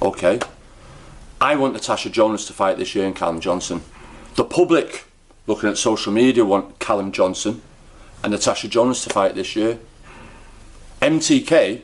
Okay. 0.00 0.40
I 1.42 1.56
want 1.56 1.74
Natasha 1.74 2.08
Jonas 2.08 2.46
to 2.46 2.54
fight 2.54 2.78
this 2.78 2.94
year 2.94 3.06
and 3.06 3.14
Callum 3.14 3.38
Johnson. 3.38 3.82
The 4.36 4.44
public, 4.44 5.04
looking 5.46 5.68
at 5.68 5.76
social 5.76 6.10
media, 6.10 6.42
want 6.42 6.78
Callum 6.78 7.12
Johnson 7.12 7.60
and 8.24 8.32
Natasha 8.32 8.68
Jonas 8.68 9.04
to 9.04 9.10
fight 9.10 9.34
this 9.34 9.54
year. 9.54 9.78
MTK, 11.02 11.82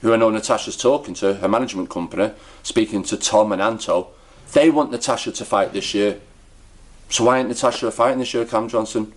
who 0.00 0.12
I 0.12 0.16
know 0.16 0.30
Natasha's 0.30 0.76
talking 0.76 1.14
to, 1.14 1.34
her 1.34 1.48
management 1.48 1.90
company, 1.90 2.32
speaking 2.62 3.02
to 3.04 3.16
Tom 3.16 3.50
and 3.50 3.60
Anto, 3.60 4.08
they 4.52 4.70
want 4.70 4.92
Natasha 4.92 5.32
to 5.32 5.44
fight 5.44 5.72
this 5.72 5.92
year. 5.92 6.20
So 7.08 7.24
why 7.24 7.40
ain't 7.40 7.48
Natasha 7.48 7.90
fighting 7.90 8.20
this 8.20 8.32
year, 8.32 8.44
Cam 8.44 8.68
Johnson? 8.68 9.12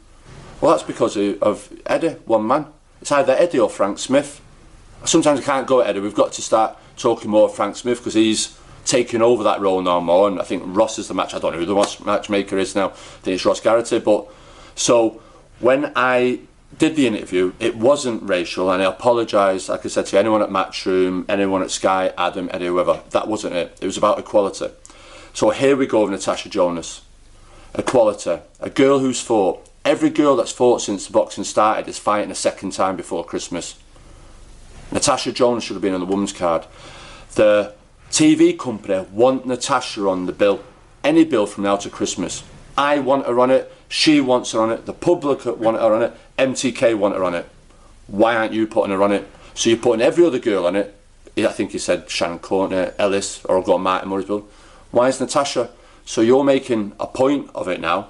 Well, 0.63 0.71
that's 0.71 0.83
because 0.83 1.17
of, 1.17 1.43
of 1.43 1.73
Eddie, 1.85 2.15
one 2.23 2.47
man. 2.47 2.67
It's 3.01 3.11
either 3.11 3.33
Eddie 3.33 3.59
or 3.59 3.69
Frank 3.69 3.99
Smith. 3.99 4.39
Sometimes 5.03 5.41
I 5.41 5.43
can't 5.43 5.67
go 5.67 5.81
at 5.81 5.87
Eddie. 5.87 5.99
We've 5.99 6.15
got 6.15 6.31
to 6.31 6.41
start 6.41 6.77
talking 6.95 7.29
more 7.29 7.49
of 7.49 7.53
Frank 7.53 7.75
Smith 7.75 7.97
because 7.97 8.13
he's 8.13 8.57
taking 8.85 9.21
over 9.21 9.43
that 9.43 9.59
role 9.59 9.81
now 9.81 9.99
more. 9.99 10.29
And 10.29 10.39
I 10.39 10.45
think 10.45 10.63
Ross 10.65 10.97
is 10.97 11.09
the 11.09 11.13
match. 11.13 11.33
I 11.33 11.39
don't 11.39 11.51
know 11.51 11.59
who 11.59 11.65
the 11.65 12.05
matchmaker 12.05 12.57
is 12.57 12.75
now. 12.75 12.91
I 12.91 12.93
think 12.93 13.35
it's 13.35 13.45
Ross 13.45 13.59
Garrity. 13.59 13.99
But 13.99 14.29
so 14.73 15.21
when 15.59 15.91
I 15.97 16.39
did 16.77 16.95
the 16.95 17.07
interview, 17.07 17.51
it 17.59 17.75
wasn't 17.75 18.23
racial, 18.23 18.71
and 18.71 18.81
I 18.81 18.85
apologise, 18.85 19.67
like 19.67 19.85
I 19.85 19.89
said 19.89 20.05
to 20.05 20.17
anyone 20.17 20.41
at 20.41 20.47
Matchroom, 20.47 21.25
anyone 21.27 21.61
at 21.61 21.71
Sky, 21.71 22.13
Adam, 22.17 22.49
Eddie, 22.53 22.67
whoever. 22.67 23.01
That 23.09 23.27
wasn't 23.27 23.55
it. 23.55 23.77
It 23.81 23.85
was 23.85 23.97
about 23.97 24.17
equality. 24.17 24.69
So 25.33 25.49
here 25.49 25.75
we 25.75 25.87
go 25.87 26.03
with 26.03 26.11
Natasha 26.11 26.47
Jonas. 26.47 27.01
Equality. 27.75 28.39
A 28.61 28.69
girl 28.69 28.99
who's 28.99 29.19
fought. 29.19 29.67
Every 29.85 30.09
girl 30.09 30.37
that's 30.37 30.51
fought 30.51 30.81
since 30.81 31.05
the 31.07 31.11
boxing 31.11 31.43
started 31.43 31.89
is 31.89 31.99
fighting 31.99 32.31
a 32.31 32.35
second 32.35 32.71
time 32.71 32.95
before 32.95 33.25
Christmas. 33.25 33.77
Natasha 34.91 35.33
Jonas 35.33 35.65
should 35.65 35.73
have 35.73 35.81
been 35.81 35.93
on 35.93 35.99
the 35.99 36.05
women's 36.05 36.31
card. 36.31 36.65
The 37.35 37.73
TV 38.09 38.57
company 38.57 39.05
want 39.11 39.45
Natasha 39.45 40.07
on 40.07 40.25
the 40.25 40.31
bill. 40.31 40.63
Any 41.03 41.25
bill 41.25 41.45
from 41.45 41.65
now 41.65 41.75
to 41.77 41.89
Christmas. 41.89 42.43
I 42.77 42.99
want 42.99 43.25
her 43.25 43.39
on 43.39 43.51
it. 43.51 43.73
She 43.89 44.21
wants 44.21 44.53
her 44.53 44.61
on 44.61 44.71
it. 44.71 44.85
The 44.85 44.93
public 44.93 45.45
want 45.45 45.77
her 45.77 45.93
on 45.93 46.01
it. 46.01 46.13
MTK 46.37 46.97
want 46.97 47.15
her 47.15 47.23
on 47.23 47.35
it. 47.35 47.49
Why 48.07 48.35
aren't 48.35 48.53
you 48.53 48.65
putting 48.67 48.91
her 48.91 49.03
on 49.03 49.11
it? 49.11 49.29
So 49.53 49.69
you're 49.69 49.79
putting 49.79 50.01
every 50.01 50.25
other 50.25 50.39
girl 50.39 50.65
on 50.65 50.77
it. 50.77 50.95
I 51.35 51.47
think 51.47 51.71
he 51.71 51.77
said 51.77 52.09
Shannon 52.09 52.39
Courtenay, 52.39 52.93
Ellis, 52.97 53.43
or 53.45 53.57
I've 53.57 53.65
got 53.65 53.81
Martin 53.81 54.09
Murray's 54.09 54.25
bill. 54.25 54.47
Why 54.91 55.09
is 55.09 55.19
Natasha? 55.19 55.71
So 56.05 56.21
you're 56.21 56.43
making 56.43 56.93
a 56.99 57.07
point 57.07 57.49
of 57.53 57.67
it 57.67 57.81
now. 57.81 58.09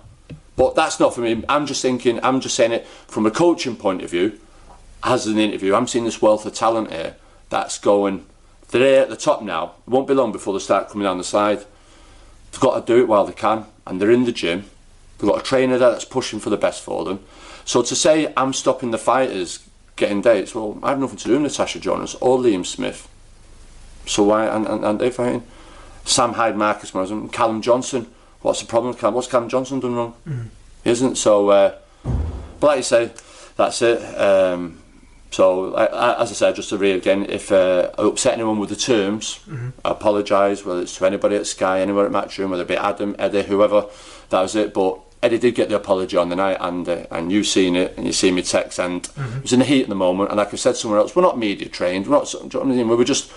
But 0.55 0.75
that's 0.75 0.99
not 0.99 1.15
for 1.15 1.21
me. 1.21 1.43
I'm 1.49 1.65
just 1.65 1.81
thinking, 1.81 2.19
I'm 2.23 2.39
just 2.39 2.55
saying 2.55 2.71
it 2.71 2.87
from 3.07 3.25
a 3.25 3.31
coaching 3.31 3.75
point 3.75 4.01
of 4.01 4.11
view. 4.11 4.39
As 5.03 5.27
an 5.27 5.37
interview, 5.37 5.75
I'm 5.75 5.87
seeing 5.87 6.05
this 6.05 6.21
wealth 6.21 6.45
of 6.45 6.53
talent 6.53 6.91
here 6.91 7.15
that's 7.49 7.77
going, 7.77 8.25
they're 8.69 9.01
at 9.01 9.09
the 9.09 9.17
top 9.17 9.41
now. 9.41 9.73
It 9.85 9.91
won't 9.91 10.07
be 10.07 10.13
long 10.13 10.31
before 10.31 10.53
they 10.53 10.59
start 10.59 10.89
coming 10.89 11.05
down 11.05 11.17
the 11.17 11.23
side. 11.23 11.59
They've 12.51 12.61
got 12.61 12.85
to 12.85 12.93
do 12.93 13.01
it 13.01 13.07
while 13.07 13.25
they 13.25 13.33
can, 13.33 13.65
and 13.85 13.99
they're 13.99 14.11
in 14.11 14.25
the 14.25 14.31
gym. 14.31 14.65
They've 15.17 15.29
got 15.29 15.39
a 15.39 15.43
trainer 15.43 15.77
there 15.77 15.91
that's 15.91 16.05
pushing 16.05 16.39
for 16.39 16.49
the 16.49 16.57
best 16.57 16.83
for 16.83 17.03
them. 17.03 17.19
So 17.65 17.81
to 17.81 17.95
say 17.95 18.31
I'm 18.37 18.53
stopping 18.53 18.91
the 18.91 18.97
fighters 18.97 19.67
getting 19.95 20.21
dates, 20.21 20.53
well, 20.53 20.79
I 20.83 20.89
have 20.89 20.99
nothing 20.99 21.17
to 21.17 21.25
do 21.25 21.33
with 21.33 21.41
Natasha 21.41 21.79
Jonas 21.79 22.15
or 22.15 22.37
Liam 22.37 22.65
Smith. 22.65 23.07
So 24.05 24.23
why 24.23 24.45
and, 24.47 24.67
and, 24.67 24.83
and 24.83 24.99
they 24.99 25.09
fighting? 25.09 25.43
Sam 26.05 26.33
Hyde, 26.33 26.57
Marcus 26.57 26.93
Morrison, 26.93 27.29
Callum 27.29 27.61
Johnson. 27.61 28.07
What's 28.43 28.59
the 28.61 28.67
problem 28.67 28.91
with 28.91 28.99
Callum? 28.99 29.15
What's 29.15 29.27
Callum 29.27 29.49
Johnson 29.49 29.79
done 29.79 29.95
wrong? 29.95 30.13
He 30.83 30.89
Isn't 30.91 31.15
so. 31.15 31.49
Uh, 31.49 31.75
but 32.59 32.67
like 32.67 32.77
you 32.77 32.83
say, 32.83 33.11
that's 33.57 33.81
it. 33.81 33.99
Um, 34.19 34.79
so 35.31 35.73
I, 35.73 35.85
I, 35.85 36.21
as 36.21 36.29
I 36.29 36.33
said, 36.35 36.55
just 36.55 36.69
to 36.69 36.77
read 36.77 36.95
again, 36.95 37.25
if 37.29 37.51
uh, 37.51 37.89
I 37.97 38.03
upset 38.03 38.33
anyone 38.33 38.59
with 38.59 38.69
the 38.69 38.75
terms, 38.75 39.39
I 39.83 39.89
apologise. 39.91 40.63
Whether 40.63 40.81
it's 40.81 40.95
to 40.97 41.05
anybody 41.05 41.35
at 41.37 41.47
Sky, 41.47 41.79
anywhere 41.81 42.05
at 42.05 42.11
Matchroom, 42.11 42.49
whether 42.51 42.63
it 42.63 42.67
be 42.67 42.75
Adam, 42.77 43.15
Eddie, 43.17 43.43
whoever, 43.43 43.85
that 44.29 44.41
was 44.41 44.55
it. 44.55 44.73
But 44.73 44.99
Eddie 45.23 45.39
did 45.39 45.55
get 45.55 45.69
the 45.69 45.75
apology 45.77 46.17
on 46.17 46.27
the 46.29 46.35
night, 46.35 46.57
and 46.59 46.87
uh, 46.87 47.05
and 47.11 47.31
you 47.31 47.43
seen 47.45 47.75
it, 47.77 47.95
and 47.97 48.05
you 48.05 48.11
seen 48.13 48.35
me 48.35 48.41
text, 48.43 48.77
and 48.79 49.03
Mm-hmm. 49.03 49.37
it 49.37 49.41
was 49.43 49.53
in 49.53 49.59
the 49.59 49.65
heat 49.65 49.83
at 49.83 49.89
the 49.89 49.95
moment. 49.95 50.29
And 50.31 50.37
like 50.37 50.53
I 50.53 50.57
said 50.57 50.75
somewhere 50.75 50.99
else, 50.99 51.15
we're 51.15 51.21
not 51.23 51.37
media 51.39 51.69
trained. 51.69 52.07
We're 52.07 52.17
not. 52.17 52.29
do 52.29 52.37
you 52.39 52.43
know 52.43 52.59
what 52.59 52.65
I 52.73 52.75
mean? 52.75 52.89
We 52.89 52.95
were 52.97 53.05
just. 53.05 53.31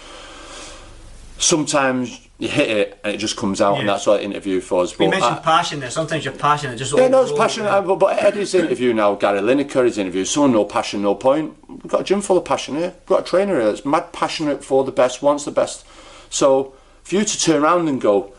Sometimes 1.39 2.29
you 2.39 2.49
hit 2.49 2.69
it 2.71 3.01
and 3.05 3.15
it 3.15 3.19
just 3.19 3.37
comes 3.37 3.61
out, 3.61 3.79
and 3.79 3.89
that's 3.89 4.07
what 4.07 4.23
interview 4.23 4.61
for 4.61 4.83
us. 4.83 4.99
You 4.99 5.09
mentioned 5.09 5.37
I- 5.37 5.39
passion 5.41 5.81
there. 5.81 5.91
Sometimes 5.91 6.25
you're 6.25 6.35
passionate. 6.35 6.77
Just 6.77 6.97
yeah, 6.97 7.09
no, 7.09 7.23
it's 7.23 7.33
passionate. 7.33 7.71
But, 7.83 7.97
but 7.97 8.23
Eddie's 8.23 8.55
interview 8.55 8.93
now, 8.93 9.15
Gary 9.15 9.41
Lineker, 9.41 9.85
his 9.85 9.99
interview, 9.99 10.25
So 10.25 10.47
no 10.47 10.65
passion, 10.65 11.03
no 11.03 11.15
point. 11.15 11.57
We've 11.69 11.89
got 11.89 12.03
a 12.03 12.05
gym 12.05 12.21
full 12.21 12.39
of 12.39 12.45
passion 12.45 12.77
here. 12.77 12.95
We've 12.99 13.07
got 13.07 13.21
a 13.21 13.25
trainer 13.25 13.55
here 13.61 13.67
that's 13.67 13.85
mad 13.85 14.13
passionate 14.13 14.65
for 14.65 14.85
the 14.85 14.93
best, 14.93 15.23
wants 15.23 15.45
the 15.45 15.51
best. 15.51 15.87
So 16.31 16.75
for 17.05 17.15
you 17.15 17.25
to 17.25 17.41
turn 17.41 17.63
around 17.63 17.89
and 17.89 18.01
go, 18.01 18.33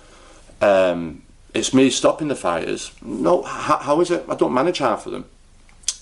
um, 0.62 1.24
it's 1.54 1.74
me 1.74 1.90
stopping 1.90 2.28
the 2.28 2.36
fighters. 2.36 2.92
No, 3.02 3.42
how, 3.44 3.78
how 3.78 4.02
is 4.02 4.12
it? 4.12 4.26
I 4.30 4.36
don't 4.36 4.54
manage 4.54 4.80
half 4.80 5.06
of 5.06 5.12
them. 5.12 5.26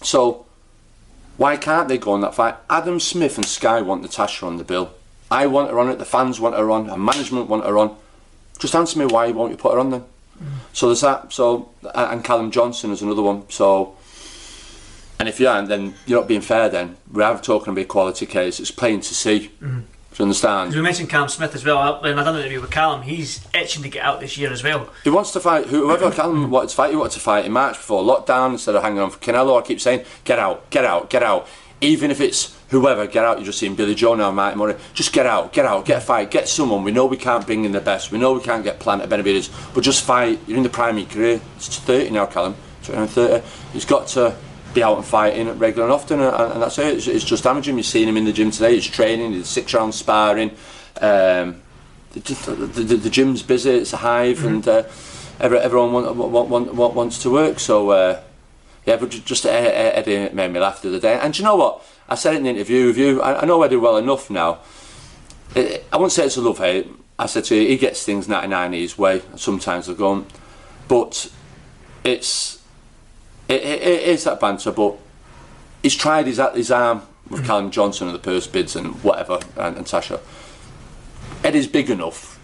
So 0.01 0.45
why 1.37 1.57
can't 1.57 1.87
they 1.87 1.97
go 1.97 2.13
on 2.13 2.21
that 2.21 2.35
fight? 2.35 2.55
Adam 2.69 2.99
Smith 2.99 3.37
and 3.37 3.45
Sky 3.45 3.81
want 3.81 4.01
Natasha 4.01 4.45
on 4.45 4.57
the 4.57 4.63
bill. 4.63 4.93
I 5.31 5.47
want 5.47 5.71
her 5.71 5.79
on 5.79 5.89
it. 5.89 5.97
The 5.97 6.05
fans 6.05 6.39
want 6.39 6.55
her 6.55 6.69
on. 6.71 6.89
And 6.89 7.03
management 7.03 7.47
want 7.47 7.65
her 7.65 7.77
on. 7.77 7.95
Just 8.59 8.75
answer 8.75 8.97
me 8.99 9.05
why 9.05 9.31
won't 9.31 9.51
you 9.51 9.57
put 9.57 9.73
her 9.73 9.79
on 9.79 9.91
then? 9.91 10.03
So 10.73 10.87
there's 10.87 11.01
that. 11.01 11.31
So 11.31 11.69
and 11.93 12.23
Callum 12.23 12.51
Johnson 12.51 12.91
is 12.91 13.01
another 13.01 13.21
one. 13.21 13.49
So 13.49 13.95
and 15.19 15.29
if 15.29 15.39
you 15.39 15.47
aren't, 15.47 15.69
then 15.69 15.95
you're 16.05 16.19
not 16.19 16.27
being 16.27 16.41
fair. 16.41 16.69
Then 16.69 16.97
we 17.11 17.23
are 17.23 17.39
talking 17.39 17.71
about 17.71 17.81
equality 17.81 18.25
case. 18.25 18.59
It's 18.59 18.71
plain 18.71 19.01
to 19.01 19.13
see. 19.13 19.51
Mm-hmm. 19.61 19.79
Do 19.79 20.23
you 20.23 20.25
understand? 20.27 20.73
We 20.73 20.81
mentioned 20.81 21.09
Callum 21.09 21.27
Smith 21.27 21.53
as 21.55 21.65
well. 21.65 22.01
When 22.01 22.17
I 22.17 22.23
done 22.23 22.35
an 22.35 22.41
interview 22.41 22.61
with 22.61 22.71
Callum, 22.71 23.01
he's 23.01 23.45
itching 23.53 23.83
to 23.83 23.89
get 23.89 24.03
out 24.03 24.21
this 24.21 24.37
year 24.37 24.49
as 24.49 24.63
well. 24.63 24.89
He 25.03 25.09
wants 25.09 25.31
to 25.33 25.41
fight 25.41 25.67
whoever 25.67 26.09
Callum 26.15 26.49
wanted 26.49 26.69
to 26.69 26.75
fight. 26.75 26.91
He 26.91 26.95
wanted 26.95 27.13
to 27.13 27.19
fight 27.19 27.45
in 27.45 27.51
March 27.51 27.75
before 27.75 28.01
lockdown 28.01 28.51
instead 28.51 28.75
of 28.75 28.83
hanging 28.83 28.99
on 28.99 29.11
for 29.11 29.19
Canelo. 29.19 29.61
I 29.61 29.65
keep 29.65 29.81
saying, 29.81 30.05
get 30.23 30.39
out, 30.39 30.69
get 30.69 30.85
out, 30.85 31.09
get 31.09 31.21
out. 31.21 31.47
Even 31.81 32.11
if 32.11 32.21
it's 32.21 32.54
whoever, 32.69 33.07
get 33.07 33.23
out. 33.23 33.37
You're 33.37 33.45
just 33.45 33.59
seeing 33.59 33.75
Billy 33.75 33.95
Joe 33.95 34.15
now, 34.15 34.31
Martin 34.31 34.59
Murray. 34.59 34.75
Just 34.93 35.13
get 35.13 35.25
out, 35.25 35.53
get 35.53 35.65
out, 35.65 35.85
get 35.85 35.97
a 35.97 36.01
fight, 36.01 36.31
get 36.31 36.47
someone. 36.47 36.83
We 36.83 36.91
know 36.91 37.05
we 37.05 37.17
can't 37.17 37.45
bring 37.45 37.65
in 37.65 37.71
the 37.71 37.81
best. 37.81 38.11
We 38.11 38.17
know 38.17 38.33
we 38.33 38.41
can't 38.41 38.63
get 38.63 38.79
Planet 38.79 39.09
Benavidez, 39.09 39.73
but 39.73 39.83
just 39.83 40.03
fight. 40.03 40.39
You're 40.47 40.57
in 40.57 40.63
the 40.63 40.69
prime 40.69 40.97
of 40.97 41.03
your 41.03 41.09
career. 41.09 41.41
It's 41.57 41.79
30 41.79 42.11
now, 42.11 42.25
Callum. 42.25 42.55
29, 42.83 43.07
30. 43.07 43.47
He's 43.73 43.85
got 43.85 44.07
to 44.09 44.35
be 44.73 44.83
out 44.83 44.97
and 44.97 45.05
fighting 45.05 45.57
regular 45.57 45.85
and 45.85 45.93
often, 45.93 46.19
and, 46.19 46.35
and 46.35 46.61
that's 46.61 46.77
it. 46.77 46.97
It's, 46.97 47.07
it's 47.07 47.25
just 47.25 47.43
damaging. 47.43 47.77
You've 47.77 47.85
seen 47.85 48.07
him 48.07 48.17
in 48.17 48.25
the 48.25 48.33
gym 48.33 48.51
today. 48.51 48.75
He's 48.75 48.87
training. 48.87 49.33
He's 49.33 49.47
six 49.47 49.73
rounds 49.73 49.95
sparring. 49.95 50.51
Um, 51.01 51.61
the, 52.11 52.19
the, 52.19 52.83
the, 52.83 52.95
the 52.97 53.09
gym's 53.09 53.41
busy. 53.41 53.71
It's 53.71 53.93
a 53.93 53.97
hive, 53.97 54.45
and 54.45 54.67
uh, 54.67 54.83
every, 55.39 55.57
everyone 55.57 55.93
want, 55.93 56.15
want, 56.15 56.49
want, 56.49 56.73
want, 56.73 56.93
wants 56.93 57.21
to 57.23 57.29
work. 57.29 57.59
So 57.59 57.89
uh, 57.89 58.21
yeah, 58.85 58.97
but 58.97 59.09
just 59.09 59.45
uh, 59.45 59.49
uh, 59.49 59.51
Eddie 59.51 60.29
made 60.33 60.51
me 60.51 60.59
laugh 60.59 60.81
the 60.81 60.89
other 60.89 60.99
day. 60.99 61.19
And 61.19 61.33
do 61.33 61.39
you 61.39 61.45
know 61.45 61.55
what? 61.55 61.83
I 62.07 62.15
said 62.15 62.33
it 62.33 62.37
in 62.37 62.43
the 62.43 62.49
interview 62.49 62.87
with 62.87 62.97
you. 62.97 63.21
I, 63.21 63.41
I 63.41 63.45
know 63.45 63.61
Eddie 63.63 63.77
well 63.77 63.97
enough 63.97 64.29
now. 64.29 64.59
I 65.55 65.81
I 65.91 65.97
wouldn't 65.97 66.11
say 66.11 66.25
it's 66.25 66.37
a 66.37 66.41
love 66.41 66.59
hate. 66.59 66.87
I 67.17 67.25
said 67.27 67.45
to 67.45 67.55
you, 67.55 67.67
he 67.67 67.77
gets 67.77 68.03
things 68.03 68.27
99 68.27 68.73
his 68.73 68.97
way. 68.97 69.21
Sometimes 69.35 69.87
they're 69.87 69.95
gone, 69.95 70.25
but 70.87 71.31
it's 72.03 72.61
it, 73.47 73.61
it, 73.61 73.81
it 73.81 74.01
is 74.03 74.25
that 74.25 74.39
banter. 74.39 74.71
But 74.71 74.97
he's 75.81 75.95
tried 75.95 76.27
his 76.27 76.41
his 76.53 76.71
arm 76.71 77.03
with 77.29 77.45
Callum 77.45 77.71
Johnson 77.71 78.07
and 78.07 78.15
the 78.15 78.19
purse 78.19 78.47
bids 78.47 78.75
and 78.75 79.01
whatever 79.03 79.39
and, 79.57 79.77
and 79.77 79.85
Tasha. 79.85 80.19
Eddie's 81.43 81.67
big 81.67 81.89
enough. 81.89 82.39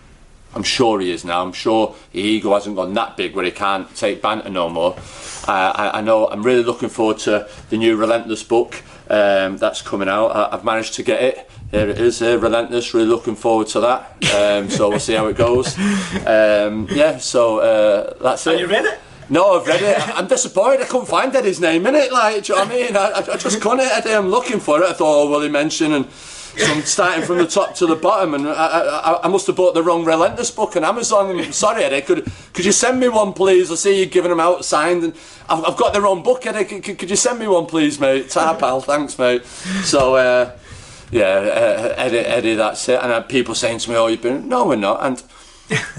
I'm 0.53 0.63
sure 0.63 1.00
he 1.00 1.12
is 1.12 1.24
now. 1.24 1.44
I'm 1.44 1.53
sure 1.53 1.96
his 2.12 2.25
ego 2.25 2.53
hasn't 2.53 2.75
gone 2.75 2.94
that 2.96 3.15
big 3.15 3.36
where 3.36 3.46
he 3.46 3.51
can't 3.51 3.94
take 3.96 4.22
banter 4.22 4.50
no 4.50 4.70
more. 4.70 4.96
Uh, 5.48 5.72
I, 5.75 6.00
I 6.00 6.01
know. 6.01 6.27
I'm 6.27 6.44
really 6.44 6.63
looking 6.63 6.89
forward 6.89 7.20
to 7.20 7.48
the 7.70 7.77
new 7.77 7.96
Relentless 7.96 8.44
book 8.44 8.84
um, 9.10 9.58
that's 9.58 9.81
coming 9.81 10.10
out. 10.10 10.27
I, 10.27 10.55
I've 10.55 10.63
managed 10.63 10.93
to 10.96 11.03
get 11.03 11.22
it. 11.22 11.50
Here 11.72 11.89
it 11.89 12.00
is, 12.00 12.22
uh, 12.22 12.38
Relentless. 12.38 12.93
Really 12.93 13.08
looking 13.08 13.36
forward 13.36 13.67
to 13.67 13.79
that. 13.79 14.01
Um, 14.36 14.70
so 14.70 14.89
we'll 14.89 15.00
see 15.00 15.13
how 15.13 15.27
it 15.27 15.38
goes. 15.38 15.77
Um, 16.25 16.88
yeah. 16.91 17.17
So 17.17 17.60
uh, 17.60 18.13
that's 18.22 18.46
it. 18.48 18.51
Have 18.51 18.60
you 18.60 18.67
read 18.67 18.86
it? 18.86 19.00
No, 19.29 19.58
I've 19.58 19.65
read 19.65 19.81
it. 19.81 20.17
I'm 20.17 20.27
disappointed. 20.27 20.81
I 20.81 20.86
couldn't 20.86 21.08
find 21.08 21.34
Eddie's 21.34 21.62
name 21.62 21.88
in 21.88 21.96
it. 21.96 22.12
Like, 22.12 22.43
do 22.43 22.51
you 22.51 22.60
know 22.60 22.65
what 22.65 22.74
I 22.74 22.75
mean? 22.75 22.98
I, 22.98 23.10
I 23.12 23.34
I 23.34 23.38
just 23.38 23.62
couldn't. 23.62 23.79
Eddie, 23.79 24.13
I'm 24.13 24.27
looking 24.27 24.60
for 24.60 24.81
it. 24.81 24.86
I 24.86 24.91
thought, 24.91 25.24
oh, 25.24 25.29
will 25.29 25.41
he 25.41 25.48
mention? 25.48 25.93
And 25.93 26.05
so 26.58 26.72
I'm 26.74 26.81
starting 26.84 27.24
from 27.25 27.38
the 27.38 27.48
top 27.48 27.75
to 27.75 27.86
the 27.86 27.96
bottom. 27.96 28.34
And 28.34 28.48
I, 28.48 28.53
I, 28.53 29.20
I 29.24 29.27
must 29.27 29.48
have 29.48 29.55
bought 29.55 29.74
the 29.74 29.84
wrong 29.84 30.05
Relentless 30.05 30.51
book 30.51 30.75
on 30.75 30.84
Amazon. 30.84 31.39
I'm 31.39 31.51
sorry, 31.51 31.84
Eddie. 31.84 32.01
Could 32.01 32.31
could 32.53 32.65
you 32.65 32.72
send 32.72 33.00
me 33.00 33.10
one, 33.10 33.34
please? 33.34 33.72
I 33.72 33.75
see 33.75 34.00
you 34.00 34.05
giving 34.05 34.29
them 34.29 34.39
out 34.39 34.65
signed. 34.65 35.03
And 35.03 35.13
I've, 35.50 35.63
I've 35.65 35.77
got 35.77 35.93
the 35.93 36.01
wrong 36.01 36.24
book, 36.24 36.46
Eddie. 36.46 36.65
Could, 36.81 36.98
could, 36.98 37.10
you 37.10 37.15
send 37.15 37.39
me 37.39 37.48
one, 37.48 37.65
please, 37.65 38.00
mate? 38.00 38.29
Tar 38.29 38.55
pal, 38.58 38.81
thanks, 38.81 39.17
mate. 39.17 39.46
So. 39.46 40.15
Uh, 40.15 40.58
yeah, 41.12 41.25
uh, 41.25 41.93
Eddie, 41.98 42.20
Eddie, 42.20 42.55
that's 42.55 42.88
it. 42.88 42.98
And 43.03 43.12
I 43.12 43.15
had 43.15 43.27
people 43.27 43.53
saying 43.53 43.79
to 43.79 43.89
me, 43.89 43.98
"Oh, 43.98 44.08
you've 44.08 44.22
been." 44.22 44.48
No, 44.48 44.65
we're 44.65 44.77
not. 44.77 45.03
And 45.05 45.22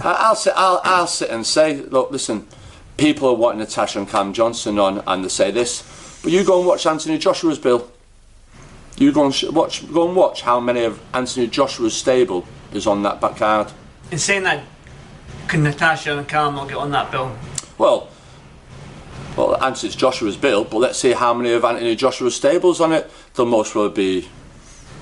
I- 0.02 0.16
I'll 0.20 0.34
sit, 0.34 0.54
I'll, 0.56 0.80
I'll 0.84 1.06
sit 1.06 1.28
and 1.28 1.46
say, 1.46 1.76
"Look, 1.82 2.10
listen, 2.10 2.48
people 2.96 3.28
are 3.28 3.34
wanting 3.34 3.58
Natasha 3.58 3.98
and 3.98 4.08
Cam 4.08 4.32
Johnson 4.32 4.78
on, 4.78 5.02
and 5.06 5.22
they 5.22 5.28
say 5.28 5.50
this, 5.50 5.82
but 6.22 6.32
you 6.32 6.42
go 6.44 6.58
and 6.58 6.66
watch 6.66 6.86
Anthony 6.86 7.18
Joshua's 7.18 7.58
bill. 7.58 7.91
You 8.98 9.12
go 9.12 9.24
and 9.24 9.34
sh- 9.34 9.44
watch, 9.44 9.92
go 9.92 10.06
and 10.06 10.16
watch 10.16 10.42
how 10.42 10.60
many 10.60 10.84
of 10.84 11.00
Anthony 11.14 11.46
Joshua's 11.46 11.94
stable 11.94 12.46
is 12.72 12.86
on 12.86 13.02
that 13.02 13.20
back 13.20 13.36
card. 13.36 13.72
In 14.10 14.18
saying 14.18 14.42
that, 14.44 14.62
can 15.48 15.62
Natasha 15.62 16.18
and 16.18 16.30
not 16.30 16.68
get 16.68 16.76
on 16.76 16.90
that 16.92 17.10
bill? 17.10 17.36
Well, 17.78 18.08
well, 19.36 19.62
Anthony's 19.62 19.96
Joshua's 19.96 20.36
bill, 20.36 20.64
but 20.64 20.78
let's 20.78 20.98
see 20.98 21.12
how 21.12 21.32
many 21.32 21.52
of 21.52 21.64
Anthony 21.64 21.96
Joshua's 21.96 22.36
stables 22.36 22.80
on 22.80 22.92
it. 22.92 23.10
There'll 23.34 23.50
most 23.50 23.72
probably 23.72 24.20
be. 24.20 24.28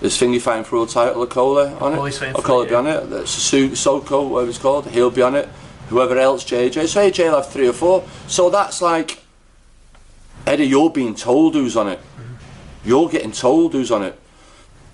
Is 0.02 0.16
Thingy 0.16 0.40
fighting 0.40 0.64
for 0.64 0.82
a 0.82 0.86
title? 0.86 1.26
Okolie 1.26 1.70
eh, 1.70 1.78
on 1.78 1.92
it? 1.92 1.96
Okolie's 1.96 2.18
fighting 2.18 2.34
for 2.34 2.42
Okolie 2.42 2.68
be 2.68 2.74
on 2.74 2.86
it. 2.86 3.10
That's 3.10 3.30
Su- 3.30 3.74
Soko, 3.74 4.26
whatever 4.26 4.48
it's 4.48 4.58
called. 4.58 4.86
He'll 4.86 5.10
be 5.10 5.20
on 5.20 5.34
it. 5.34 5.48
Whoever 5.88 6.16
else, 6.16 6.44
JJ. 6.44 6.86
So 6.86 7.00
AJ 7.10 7.24
will 7.30 7.36
have 7.36 7.50
three 7.50 7.68
or 7.68 7.72
four. 7.72 8.04
So 8.28 8.48
that's 8.48 8.80
like 8.80 9.18
Eddie. 10.46 10.64
You're 10.64 10.90
being 10.90 11.14
told 11.14 11.54
who's 11.54 11.76
on 11.76 11.88
it. 11.88 11.98
Mm-hmm. 11.98 12.29
You're 12.84 13.08
getting 13.08 13.32
told 13.32 13.72
who's 13.72 13.90
on 13.90 14.02
it. 14.02 14.18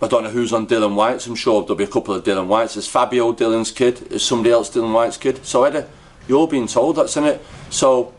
I 0.01 0.09
don't 0.09 0.25
know 0.25 0.31
who's 0.31 0.53
on 0.53 0.67
Dillian 0.67 0.95
Whyte's. 0.95 1.27
I'm 1.27 1.35
sure 1.35 1.63
there'll 1.63 1.77
be 1.77 1.85
a 1.85 1.89
couple 1.89 2.15
of 2.15 2.25
Dillian 2.25 2.47
Whyte's. 2.47 2.75
There's 2.75 2.89
Fabio 2.89 3.33
Dillian's 3.33 3.71
kid. 3.71 4.13
Is 4.13 4.23
somebody 4.23 4.51
else 4.51 4.71
Dillian 4.71 4.93
Whyte's 4.93 5.17
kid? 5.17 5.45
So 5.47 5.65
Eddie, 5.65 5.87
you're 6.29 6.49
being 6.49 6.67
told 6.67 6.97
that's 6.97 7.17
in 7.17 7.25
it. 7.25 7.43
So 7.71 8.13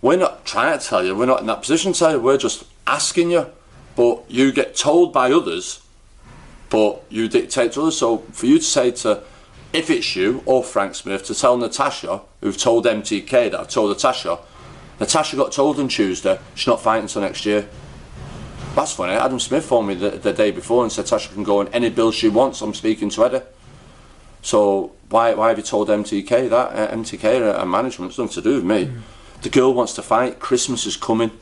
we're 0.00 0.16
not 0.16 0.46
trying 0.46 0.78
to 0.78 0.84
tell 0.84 1.04
you. 1.04 1.14
We're 1.14 1.26
not 1.26 1.40
in 1.40 1.46
that 1.46 1.60
position 1.60 1.92
to 1.92 1.98
tell 1.98 2.12
you. 2.12 2.20
We're 2.20 2.38
just 2.38 2.64
asking 2.86 3.30
you. 3.32 3.46
But 3.96 4.24
you 4.28 4.52
get 4.52 4.76
told 4.76 5.12
by 5.12 5.30
others. 5.30 5.82
But 6.70 7.04
you 7.10 7.28
dictate 7.28 7.72
to 7.72 7.82
others. 7.82 7.98
So 7.98 8.18
for 8.32 8.46
you 8.46 8.58
to 8.58 8.64
say 8.64 8.92
to, 8.92 9.22
if 9.72 9.90
it's 9.90 10.16
you 10.16 10.42
or 10.46 10.64
Frank 10.64 10.94
Smith, 10.94 11.24
to 11.26 11.34
tell 11.34 11.56
Natasha, 11.58 12.22
who've 12.40 12.56
told 12.56 12.86
MTK 12.86 13.50
that 13.50 13.60
I've 13.60 13.68
told 13.68 13.90
Natasha, 13.90 14.38
Natasha 14.98 15.36
got 15.36 15.52
told 15.52 15.78
on 15.78 15.88
Tuesday 15.88 16.38
she's 16.54 16.66
not 16.66 16.80
fighting 16.80 17.02
until 17.02 17.22
next 17.22 17.44
year. 17.44 17.68
That's 18.74 18.92
funny. 18.92 19.12
Adam 19.14 19.40
Smith 19.40 19.64
phoned 19.64 19.88
me 19.88 19.94
the, 19.94 20.10
the 20.10 20.32
day 20.32 20.52
before 20.52 20.84
and 20.84 20.92
said 20.92 21.04
Tasha 21.04 21.32
can 21.32 21.42
go 21.42 21.58
on 21.58 21.68
any 21.68 21.90
bill 21.90 22.12
she 22.12 22.28
wants. 22.28 22.60
I'm 22.60 22.72
speaking 22.72 23.10
to 23.10 23.24
Eddie. 23.24 23.42
So 24.42 24.92
why 25.08 25.34
why 25.34 25.48
have 25.48 25.58
you 25.58 25.64
told 25.64 25.88
MTK 25.88 26.48
that? 26.48 26.72
Uh, 26.72 26.94
MTK 26.94 27.60
and 27.60 27.70
management, 27.70 28.10
it's 28.10 28.18
nothing 28.18 28.34
to 28.34 28.42
do 28.42 28.54
with 28.56 28.64
me. 28.64 28.90
The 29.42 29.48
girl 29.48 29.74
wants 29.74 29.94
to 29.94 30.02
fight. 30.02 30.38
Christmas 30.38 30.86
is 30.86 30.96
coming. 30.96 31.32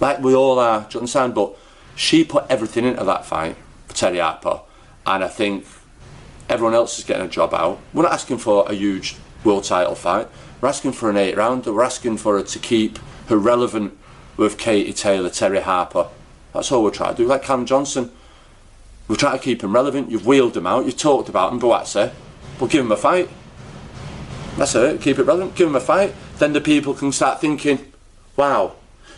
Like 0.00 0.20
we 0.20 0.34
all 0.34 0.58
are. 0.58 0.82
Do 0.82 0.94
you 0.94 1.00
understand? 1.00 1.34
But 1.34 1.56
she 1.96 2.24
put 2.24 2.44
everything 2.48 2.84
into 2.84 3.04
that 3.04 3.24
fight 3.24 3.56
for 3.86 3.94
Terri 3.94 4.20
Harper, 4.20 4.60
and 5.06 5.24
I 5.24 5.28
think 5.28 5.66
everyone 6.48 6.74
else 6.74 6.98
is 6.98 7.04
getting 7.04 7.26
a 7.26 7.30
job 7.30 7.54
out. 7.54 7.80
We're 7.94 8.02
not 8.02 8.12
asking 8.12 8.38
for 8.38 8.68
a 8.68 8.74
huge 8.74 9.16
world 9.44 9.64
title 9.64 9.94
fight. 9.94 10.28
We're 10.60 10.68
asking 10.68 10.92
for 10.92 11.08
an 11.08 11.16
eight 11.16 11.36
rounder. 11.36 11.72
We're 11.72 11.82
asking 11.82 12.18
for 12.18 12.36
her 12.36 12.44
to 12.44 12.58
keep 12.58 12.98
her 13.28 13.36
relevant 13.38 13.96
with 14.36 14.58
Katie 14.58 14.92
Taylor, 14.92 15.30
Terri 15.30 15.62
Harper. 15.62 16.08
That's 16.52 16.72
all 16.72 16.82
we're 16.82 16.90
trying 16.90 17.14
to 17.14 17.22
do. 17.22 17.28
Like 17.28 17.42
Cam 17.42 17.66
Johnson, 17.66 18.10
we're 19.06 19.16
trying 19.16 19.38
to 19.38 19.44
keep 19.44 19.62
him 19.62 19.74
relevant. 19.74 20.10
You've 20.10 20.26
wheeled 20.26 20.56
him 20.56 20.66
out. 20.66 20.84
You've 20.84 20.96
talked 20.96 21.28
about 21.28 21.52
him. 21.52 21.58
But 21.58 21.68
what's 21.68 21.96
it? 21.96 22.12
We'll 22.60 22.68
give 22.68 22.84
him 22.84 22.92
a 22.92 22.96
fight. 22.96 23.28
That's 24.56 24.74
it. 24.74 25.00
Keep 25.00 25.20
it 25.20 25.24
relevant. 25.24 25.54
Give 25.54 25.68
him 25.68 25.76
a 25.76 25.80
fight. 25.80 26.14
Then 26.38 26.52
the 26.52 26.60
people 26.60 26.94
can 26.94 27.12
start 27.12 27.40
thinking, 27.40 27.92
wow, 28.36 28.74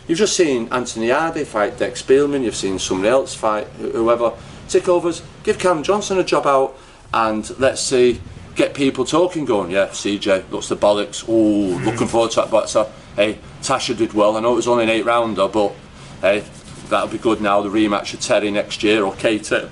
you've 0.07 0.19
just 0.19 0.35
seen 0.35 0.67
Anthony 0.71 1.09
Hardy 1.09 1.43
fight 1.43 1.77
Dex 1.77 2.01
Spielman. 2.01 2.43
You've 2.43 2.55
seen 2.55 2.79
somebody 2.79 3.09
else 3.09 3.33
fight 3.33 3.67
whoever. 3.79 4.33
Take 4.69 4.87
overs. 4.87 5.21
Give 5.43 5.57
Cam 5.59 5.83
Johnson 5.83 6.17
a 6.19 6.23
job 6.23 6.45
out, 6.45 6.77
and 7.13 7.59
let's 7.59 7.81
see. 7.81 8.21
Get 8.55 8.73
people 8.73 9.05
talking, 9.05 9.45
going, 9.45 9.71
yeah, 9.71 9.87
CJ, 9.87 10.49
looks 10.51 10.67
the 10.67 10.75
bollocks. 10.75 11.25
Oh, 11.27 11.83
looking 11.83 12.07
forward 12.07 12.31
to 12.31 12.41
that 12.41 12.51
boxer. 12.51 12.85
Hey, 13.15 13.39
Tasha 13.61 13.97
did 13.97 14.13
well. 14.13 14.37
I 14.37 14.41
know 14.41 14.53
it 14.53 14.57
was 14.57 14.67
only 14.67 14.83
an 14.83 14.89
eight 14.89 15.05
rounder, 15.05 15.47
but 15.47 15.73
hey, 16.21 16.43
that'll 16.91 17.07
be 17.09 17.17
good 17.17 17.41
now. 17.41 17.61
The 17.61 17.69
rematch 17.69 18.13
of 18.13 18.19
Terri 18.19 18.53
next 18.53 18.83
year 18.83 19.03
or 19.03 19.15
Katie, 19.15 19.67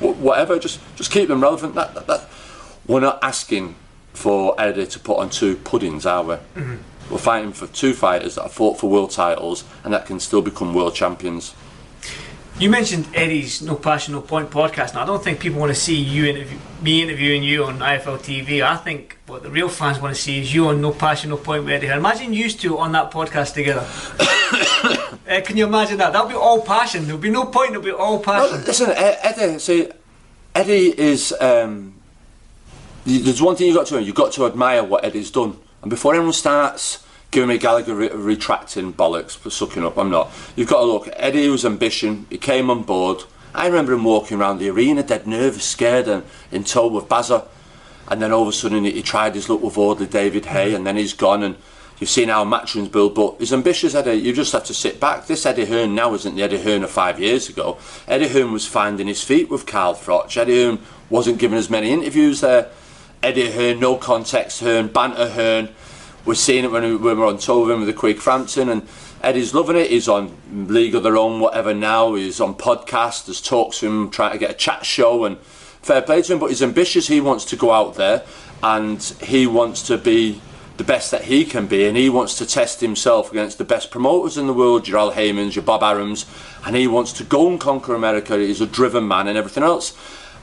Wh- 0.00 0.20
whatever. 0.20 0.58
Just 0.58 0.80
just 0.96 1.12
keep 1.12 1.28
them 1.28 1.40
relevant. 1.40 1.76
That, 1.76 1.94
that, 1.94 2.06
that. 2.08 2.28
We're 2.86 3.00
not 3.00 3.20
asking 3.22 3.76
for 4.12 4.60
Eddie 4.60 4.86
to 4.86 4.98
put 4.98 5.18
on 5.18 5.30
two 5.30 5.56
puddings, 5.56 6.04
are 6.06 6.22
we? 6.24 6.34
Mm-hmm. 6.34 6.76
we're 7.10 7.18
fighting 7.18 7.52
for 7.52 7.66
two 7.68 7.92
fighters 7.94 8.34
that 8.34 8.42
have 8.42 8.52
fought 8.52 8.78
for 8.78 8.88
world 8.90 9.10
titles 9.10 9.64
and 9.82 9.92
that 9.92 10.06
can 10.06 10.20
still 10.20 10.42
become 10.42 10.74
world 10.74 10.94
champions. 10.94 11.54
You 12.58 12.70
mentioned 12.70 13.08
Eddie's 13.14 13.62
No 13.62 13.74
Passion 13.74 14.14
No 14.14 14.20
Point 14.20 14.50
podcast. 14.50 14.94
Now, 14.94 15.02
I 15.02 15.06
don't 15.06 15.22
think 15.22 15.40
people 15.40 15.58
want 15.58 15.70
to 15.70 15.80
see 15.80 15.96
you 15.96 16.26
interview, 16.26 16.56
me 16.82 17.02
interviewing 17.02 17.42
you 17.42 17.64
on 17.64 17.80
IFL 17.80 18.18
TV. 18.18 18.62
I 18.62 18.76
think 18.76 19.18
what 19.26 19.42
the 19.42 19.50
real 19.50 19.68
fans 19.68 19.98
want 19.98 20.14
to 20.14 20.20
see 20.20 20.40
is 20.40 20.54
you 20.54 20.68
on 20.68 20.80
No 20.80 20.92
Passion 20.92 21.30
No 21.30 21.36
Point 21.36 21.64
with 21.64 21.72
Eddie. 21.72 21.88
Imagine 21.88 22.32
you 22.32 22.48
two 22.48 22.78
on 22.78 22.92
that 22.92 23.10
podcast 23.10 23.54
together. 23.54 23.84
uh, 25.28 25.40
can 25.42 25.56
you 25.56 25.66
imagine 25.66 25.98
that? 25.98 26.12
That'll 26.12 26.28
be 26.28 26.34
all 26.34 26.62
passion. 26.62 27.04
There'll 27.04 27.20
be 27.20 27.30
no 27.30 27.46
point. 27.46 27.70
It'll 27.70 27.82
be 27.82 27.90
all 27.90 28.18
passion. 28.18 28.60
No, 28.60 28.66
listen, 28.66 28.90
Eddie. 28.90 29.58
See, 29.58 29.88
Eddie 30.54 30.98
is. 30.98 31.34
Um, 31.40 31.94
there's 33.04 33.42
one 33.42 33.56
thing 33.56 33.68
you 33.68 33.74
got 33.74 33.86
to. 33.88 34.02
You 34.02 34.12
got 34.12 34.32
to 34.32 34.46
admire 34.46 34.82
what 34.82 35.04
Eddie's 35.04 35.30
done. 35.30 35.58
And 35.82 35.90
before 35.90 36.14
anyone 36.14 36.32
starts 36.32 37.04
giving 37.34 37.48
me 37.48 37.58
Gallagher 37.58 37.94
re- 37.94 38.10
retracting 38.10 38.92
bollocks 38.92 39.36
for 39.36 39.50
sucking 39.50 39.84
up. 39.84 39.98
I'm 39.98 40.08
not. 40.08 40.30
You've 40.54 40.68
got 40.68 40.78
to 40.78 40.84
look. 40.84 41.08
Eddie 41.14 41.48
was 41.48 41.64
ambition. 41.64 42.26
He 42.30 42.38
came 42.38 42.70
on 42.70 42.84
board. 42.84 43.24
I 43.52 43.66
remember 43.66 43.92
him 43.92 44.04
walking 44.04 44.40
around 44.40 44.58
the 44.58 44.70
arena, 44.70 45.02
dead 45.02 45.26
nervous, 45.26 45.64
scared, 45.64 46.06
and 46.06 46.24
in 46.52 46.62
tow 46.62 46.86
with 46.86 47.08
Bazza. 47.08 47.46
And 48.08 48.22
then 48.22 48.32
all 48.32 48.42
of 48.42 48.48
a 48.48 48.52
sudden, 48.52 48.84
he 48.84 49.02
tried 49.02 49.34
his 49.34 49.48
luck 49.48 49.62
with 49.62 49.76
Audley 49.76 50.06
David 50.06 50.46
Haye, 50.46 50.74
and 50.74 50.86
then 50.86 50.96
he's 50.96 51.12
gone. 51.12 51.42
And 51.42 51.56
you've 51.98 52.10
seen 52.10 52.28
how 52.28 52.44
matchrooms 52.44 52.90
build. 52.90 53.14
But 53.14 53.36
he's 53.38 53.52
ambitious, 53.52 53.94
Eddie. 53.94 54.14
You 54.14 54.32
just 54.32 54.52
have 54.52 54.64
to 54.64 54.74
sit 54.74 55.00
back. 55.00 55.26
This 55.26 55.46
Eddie 55.46 55.66
Hearn 55.66 55.94
now 55.94 56.14
isn't 56.14 56.34
the 56.34 56.42
Eddie 56.42 56.62
Hearn 56.62 56.84
of 56.84 56.90
five 56.90 57.20
years 57.20 57.48
ago. 57.48 57.78
Eddie 58.06 58.28
Hearn 58.28 58.52
was 58.52 58.66
finding 58.66 59.06
his 59.06 59.22
feet 59.22 59.50
with 59.50 59.66
Carl 59.66 59.94
Froch. 59.94 60.36
Eddie 60.36 60.64
Hearn 60.64 60.78
wasn't 61.10 61.38
giving 61.38 61.58
as 61.58 61.70
many 61.70 61.90
interviews 61.90 62.40
there. 62.40 62.70
Eddie 63.22 63.50
Hearn, 63.50 63.80
no 63.80 63.96
context 63.96 64.60
Hearn, 64.60 64.88
banter 64.88 65.30
Hearn 65.30 65.70
we're 66.24 66.34
seeing 66.34 66.64
it 66.64 66.70
when, 66.70 66.82
we, 66.82 66.96
we're 66.96 67.26
on 67.26 67.38
tour 67.38 67.62
with 67.62 67.70
him 67.70 67.80
with 67.80 67.88
the 67.88 67.92
Quigg 67.92 68.18
Frampton 68.18 68.68
and 68.68 68.88
Eddie's 69.22 69.54
loving 69.54 69.76
it. 69.76 69.90
He's 69.90 70.08
on 70.08 70.36
League 70.68 70.94
of 70.94 71.02
Their 71.02 71.16
Own, 71.16 71.40
whatever 71.40 71.74
now. 71.74 72.14
He's 72.14 72.40
on 72.40 72.54
podcast. 72.54 73.26
There's 73.26 73.40
talks 73.40 73.82
with 73.82 73.90
him, 73.90 74.10
trying 74.10 74.32
to 74.32 74.38
get 74.38 74.50
a 74.50 74.54
chat 74.54 74.86
show 74.86 75.24
and 75.24 75.38
fair 75.38 76.02
play 76.02 76.22
to 76.22 76.32
him. 76.32 76.38
But 76.38 76.50
he's 76.50 76.62
ambitious. 76.62 77.08
He 77.08 77.20
wants 77.20 77.44
to 77.46 77.56
go 77.56 77.72
out 77.72 77.94
there 77.94 78.24
and 78.62 79.02
he 79.22 79.46
wants 79.46 79.82
to 79.88 79.98
be 79.98 80.40
the 80.76 80.84
best 80.84 81.10
that 81.12 81.24
he 81.24 81.44
can 81.44 81.66
be 81.66 81.86
and 81.86 81.96
he 81.96 82.08
wants 82.08 82.36
to 82.38 82.46
test 82.46 82.80
himself 82.80 83.30
against 83.30 83.58
the 83.58 83.64
best 83.64 83.90
promoters 83.90 84.36
in 84.36 84.46
the 84.46 84.52
world, 84.52 84.88
your 84.88 84.98
Al 84.98 85.12
Haymans, 85.12 85.54
your 85.54 85.64
Bob 85.64 85.82
Arums, 85.82 86.26
and 86.66 86.74
he 86.74 86.86
wants 86.86 87.12
to 87.14 87.24
go 87.24 87.48
and 87.48 87.60
conquer 87.60 87.94
America. 87.94 88.36
He's 88.36 88.60
a 88.60 88.66
driven 88.66 89.06
man 89.06 89.28
and 89.28 89.38
everything 89.38 89.62
else. 89.62 89.96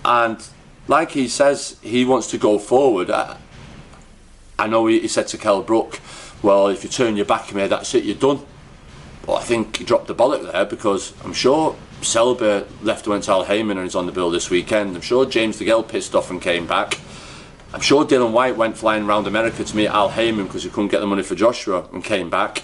And 0.06 0.46
like 0.88 1.12
he 1.12 1.28
says, 1.28 1.78
he 1.82 2.06
wants 2.06 2.28
to 2.28 2.38
go 2.38 2.60
forward. 2.60 3.12
I 3.12 4.68
know 4.68 4.88
he, 4.88 5.02
he 5.02 5.08
said 5.08 5.28
to 5.30 5.38
Kell 5.38 5.62
Brook, 5.62 6.00
well, 6.42 6.68
if 6.68 6.84
you 6.84 6.90
turn 6.90 7.18
your 7.18 7.26
back 7.26 7.50
on 7.50 7.56
me, 7.56 7.68
that's 7.68 7.94
it, 7.94 8.04
you're 8.04 8.16
done. 8.16 8.46
But 9.26 9.36
I 9.36 9.44
think 9.44 9.78
he 9.78 9.84
dropped 9.84 10.08
the 10.08 10.16
bollock 10.16 10.52
there 10.52 10.66
because 10.66 11.14
I'm 11.24 11.34
sure 11.34 11.76
Selby 12.02 12.66
left 12.82 13.08
went 13.08 13.26
to 13.26 13.32
Al 13.32 13.44
Haymon 13.44 13.78
and 13.78 13.86
is 13.86 13.96
on 13.96 14.06
the 14.08 14.12
bill 14.12 14.32
this 14.32 14.50
weekend. 14.50 14.96
I'm 14.96 15.02
sure 15.02 15.26
James 15.26 15.60
DeGale 15.60 15.88
pissed 15.88 16.16
off 16.16 16.32
and 16.32 16.42
came 16.42 16.66
back. 16.66 17.00
I'm 17.74 17.82
sure 17.82 18.04
Dillian 18.04 18.32
Whyte 18.32 18.58
went 18.58 18.78
flying 18.78 19.06
around 19.06 19.28
America 19.28 19.64
to 19.64 19.76
meet 19.76 19.88
Al 19.88 20.10
Haymon 20.10 20.46
because 20.46 20.64
he 20.64 20.70
couldn't 20.70 20.90
get 20.90 21.00
the 21.00 21.08
money 21.08 21.24
for 21.24 21.36
Joshua 21.36 21.88
and 21.94 22.04
came 22.04 22.30
back. 22.30 22.64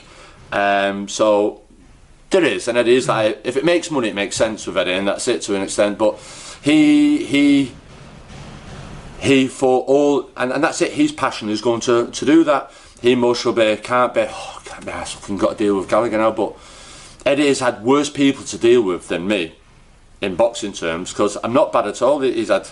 Um, 0.52 1.08
so 1.08 1.62
there 2.30 2.44
is, 2.44 2.68
and 2.68 2.78
it 2.78 2.88
is 2.88 3.08
like 3.08 3.40
if 3.44 3.56
it 3.56 3.64
makes 3.64 3.90
money, 3.90 4.10
it 4.10 4.16
makes 4.16 4.36
sense 4.36 4.68
with 4.68 4.78
Eddie, 4.78 4.92
and 4.94 5.08
that's 5.08 5.28
it 5.28 5.42
to 5.44 5.56
an 5.56 5.62
extent. 5.62 5.98
But 5.98 6.20
he 6.62 7.26
he 7.26 7.72
he 9.20 9.48
for 9.48 9.82
all 9.84 10.30
and, 10.38 10.52
and 10.52 10.64
that's 10.64 10.82
it 10.82 10.94
his 10.94 11.12
passion 11.12 11.50
is 11.50 11.62
going 11.62 11.82
to, 11.82 12.10
to 12.12 12.26
do 12.26 12.44
that 12.44 12.72
he 13.02 13.16
will 13.16 13.54
be 13.54 13.78
can't 13.78 14.14
be 14.14 14.26
oh, 14.28 14.62
can't 14.66 14.86
be 14.86 14.92
I've 14.92 15.10
fucking 15.10 15.38
got 15.38 15.58
to 15.58 15.64
deal 15.64 15.78
with 15.78 15.90
Gallagher 15.90 16.18
now 16.18 16.32
but 16.32 16.56
Eddie 17.26 17.48
has 17.48 17.60
had 17.60 17.84
worse 17.84 18.10
people 18.10 18.44
to 18.46 18.58
deal 18.58 18.82
with 18.82 19.08
than 19.08 19.28
me 19.28 19.56
in 20.22 20.36
boxing 20.36 20.74
terms 20.74 21.12
because 21.12 21.38
I'm 21.44 21.54
not 21.54 21.72
bad 21.72 21.88
at 21.88 22.02
all 22.02 22.20
he's 22.20 22.50
had 22.50 22.70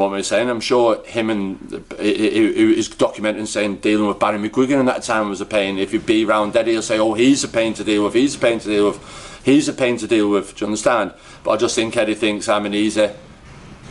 what 0.00 0.08
am 0.08 0.14
I 0.14 0.22
saying 0.22 0.48
I'm 0.48 0.60
sure 0.60 1.02
him 1.04 1.30
and 1.30 1.58
he, 1.98 2.74
documenting 2.96 3.46
saying 3.46 3.76
dealing 3.76 4.06
with 4.06 4.18
Barry 4.18 4.38
McGuigan 4.38 4.78
and 4.78 4.88
that 4.88 5.02
time 5.02 5.28
was 5.28 5.40
a 5.40 5.46
pain 5.46 5.78
if 5.78 5.92
you 5.92 6.00
be 6.00 6.24
round 6.24 6.56
Eddie 6.56 6.72
he'll 6.72 6.82
say 6.82 6.98
oh 6.98 7.14
he's 7.14 7.44
a 7.44 7.48
pain 7.48 7.74
to 7.74 7.84
deal 7.84 8.04
with 8.04 8.14
he's 8.14 8.34
a 8.34 8.38
pain 8.38 8.58
to 8.58 8.68
deal 8.68 8.86
with 8.88 9.40
he's 9.44 9.68
a 9.68 9.72
pain 9.72 9.96
to 9.98 10.06
deal 10.06 10.30
with 10.30 10.54
do 10.56 10.64
you 10.64 10.66
understand 10.66 11.12
but 11.44 11.52
I 11.52 11.56
just 11.56 11.74
think 11.74 11.96
Eddie 11.96 12.14
thinks 12.14 12.48
I'm 12.48 12.66
an 12.66 12.74
easy 12.74 13.10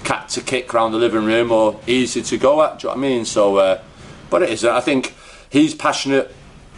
cat 0.03 0.29
to 0.29 0.41
kick 0.41 0.73
around 0.73 0.91
the 0.91 0.97
living 0.97 1.25
room 1.25 1.51
or 1.51 1.79
easy 1.87 2.21
to 2.21 2.37
go 2.37 2.63
at. 2.63 2.79
Do 2.79 2.87
you 2.87 2.93
know 2.93 2.99
what 2.99 3.05
I 3.05 3.09
mean? 3.09 3.25
So, 3.25 3.57
uh, 3.57 3.81
but 4.29 4.43
it 4.43 4.49
is. 4.49 4.65
I 4.65 4.81
think 4.81 5.13
he's 5.49 5.75
passionate 5.75 6.33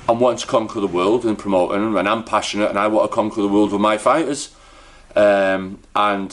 and 0.07 0.19
wants 0.19 0.43
to 0.43 0.47
conquer 0.47 0.79
the 0.79 0.87
world 0.87 1.25
and 1.25 1.37
promoting, 1.37 1.95
and 1.95 2.09
I'm 2.09 2.23
passionate 2.23 2.69
and 2.69 2.77
I 2.77 2.87
want 2.87 3.09
to 3.09 3.15
conquer 3.15 3.41
the 3.41 3.47
world 3.47 3.71
with 3.71 3.81
my 3.81 3.97
fighters. 3.97 4.53
Um, 5.15 5.79
and 5.95 6.31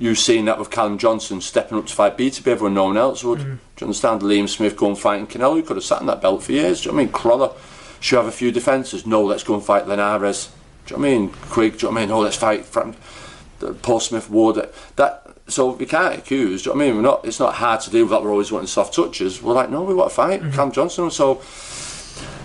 you've 0.00 0.18
seen 0.18 0.46
that 0.46 0.58
with 0.58 0.70
Callum 0.70 0.98
Johnson 0.98 1.40
stepping 1.40 1.78
up 1.78 1.86
to 1.86 1.94
fight 1.94 2.18
BTB, 2.18 2.48
everyone 2.48 2.74
no 2.74 2.84
one 2.84 2.96
else 2.96 3.22
would. 3.22 3.38
Mm. 3.38 3.44
Do 3.44 3.50
you 3.78 3.86
understand? 3.86 4.22
Liam 4.22 4.48
Smith 4.48 4.76
going 4.76 4.96
fighting 4.96 5.28
Canelo, 5.28 5.56
he 5.56 5.62
could 5.62 5.76
have 5.76 5.84
sat 5.84 6.00
in 6.00 6.06
that 6.08 6.22
belt 6.22 6.42
for 6.42 6.52
years. 6.52 6.80
Do 6.80 6.88
you 6.88 6.92
know 6.92 6.96
what 6.96 7.02
I 7.02 7.04
mean? 7.04 7.12
Crolla 7.12 7.52
should 8.00 8.16
have 8.16 8.26
a 8.26 8.32
few 8.32 8.50
defences. 8.50 9.06
No, 9.06 9.22
let's 9.22 9.44
go 9.44 9.54
and 9.54 9.62
fight 9.62 9.86
Linares. 9.86 10.50
Do 10.86 10.94
you 10.94 10.96
know 10.96 11.02
what 11.02 11.14
I 11.14 11.18
mean? 11.18 11.28
Quigg, 11.28 11.78
do 11.78 11.86
you 11.86 11.92
know 11.92 11.94
what 11.94 11.98
I 11.98 12.06
mean? 12.06 12.10
Oh, 12.10 12.20
let's 12.20 12.36
fight 12.36 12.64
Frank, 12.64 12.96
Paul 13.82 14.00
Smith 14.00 14.30
Ward. 14.30 14.68
That 14.96 15.36
so 15.46 15.72
we 15.72 15.84
can't 15.84 16.18
accuse. 16.18 16.62
Do 16.62 16.70
you 16.70 16.74
know 16.74 16.78
what 16.78 16.84
I 16.84 16.86
mean? 16.86 16.96
We're 16.96 17.02
not. 17.02 17.24
It's 17.26 17.40
not 17.40 17.54
hard 17.54 17.80
to 17.82 17.90
deal 17.90 18.04
with 18.04 18.10
that. 18.10 18.22
We're 18.22 18.30
always 18.30 18.50
wanting 18.50 18.68
soft 18.68 18.94
touches. 18.94 19.42
We're 19.42 19.52
like, 19.52 19.70
no, 19.70 19.82
we 19.82 19.94
want 19.94 20.10
to 20.10 20.16
fight 20.16 20.40
mm-hmm. 20.40 20.52
Cam 20.52 20.72
Johnson. 20.72 21.10
So 21.10 21.42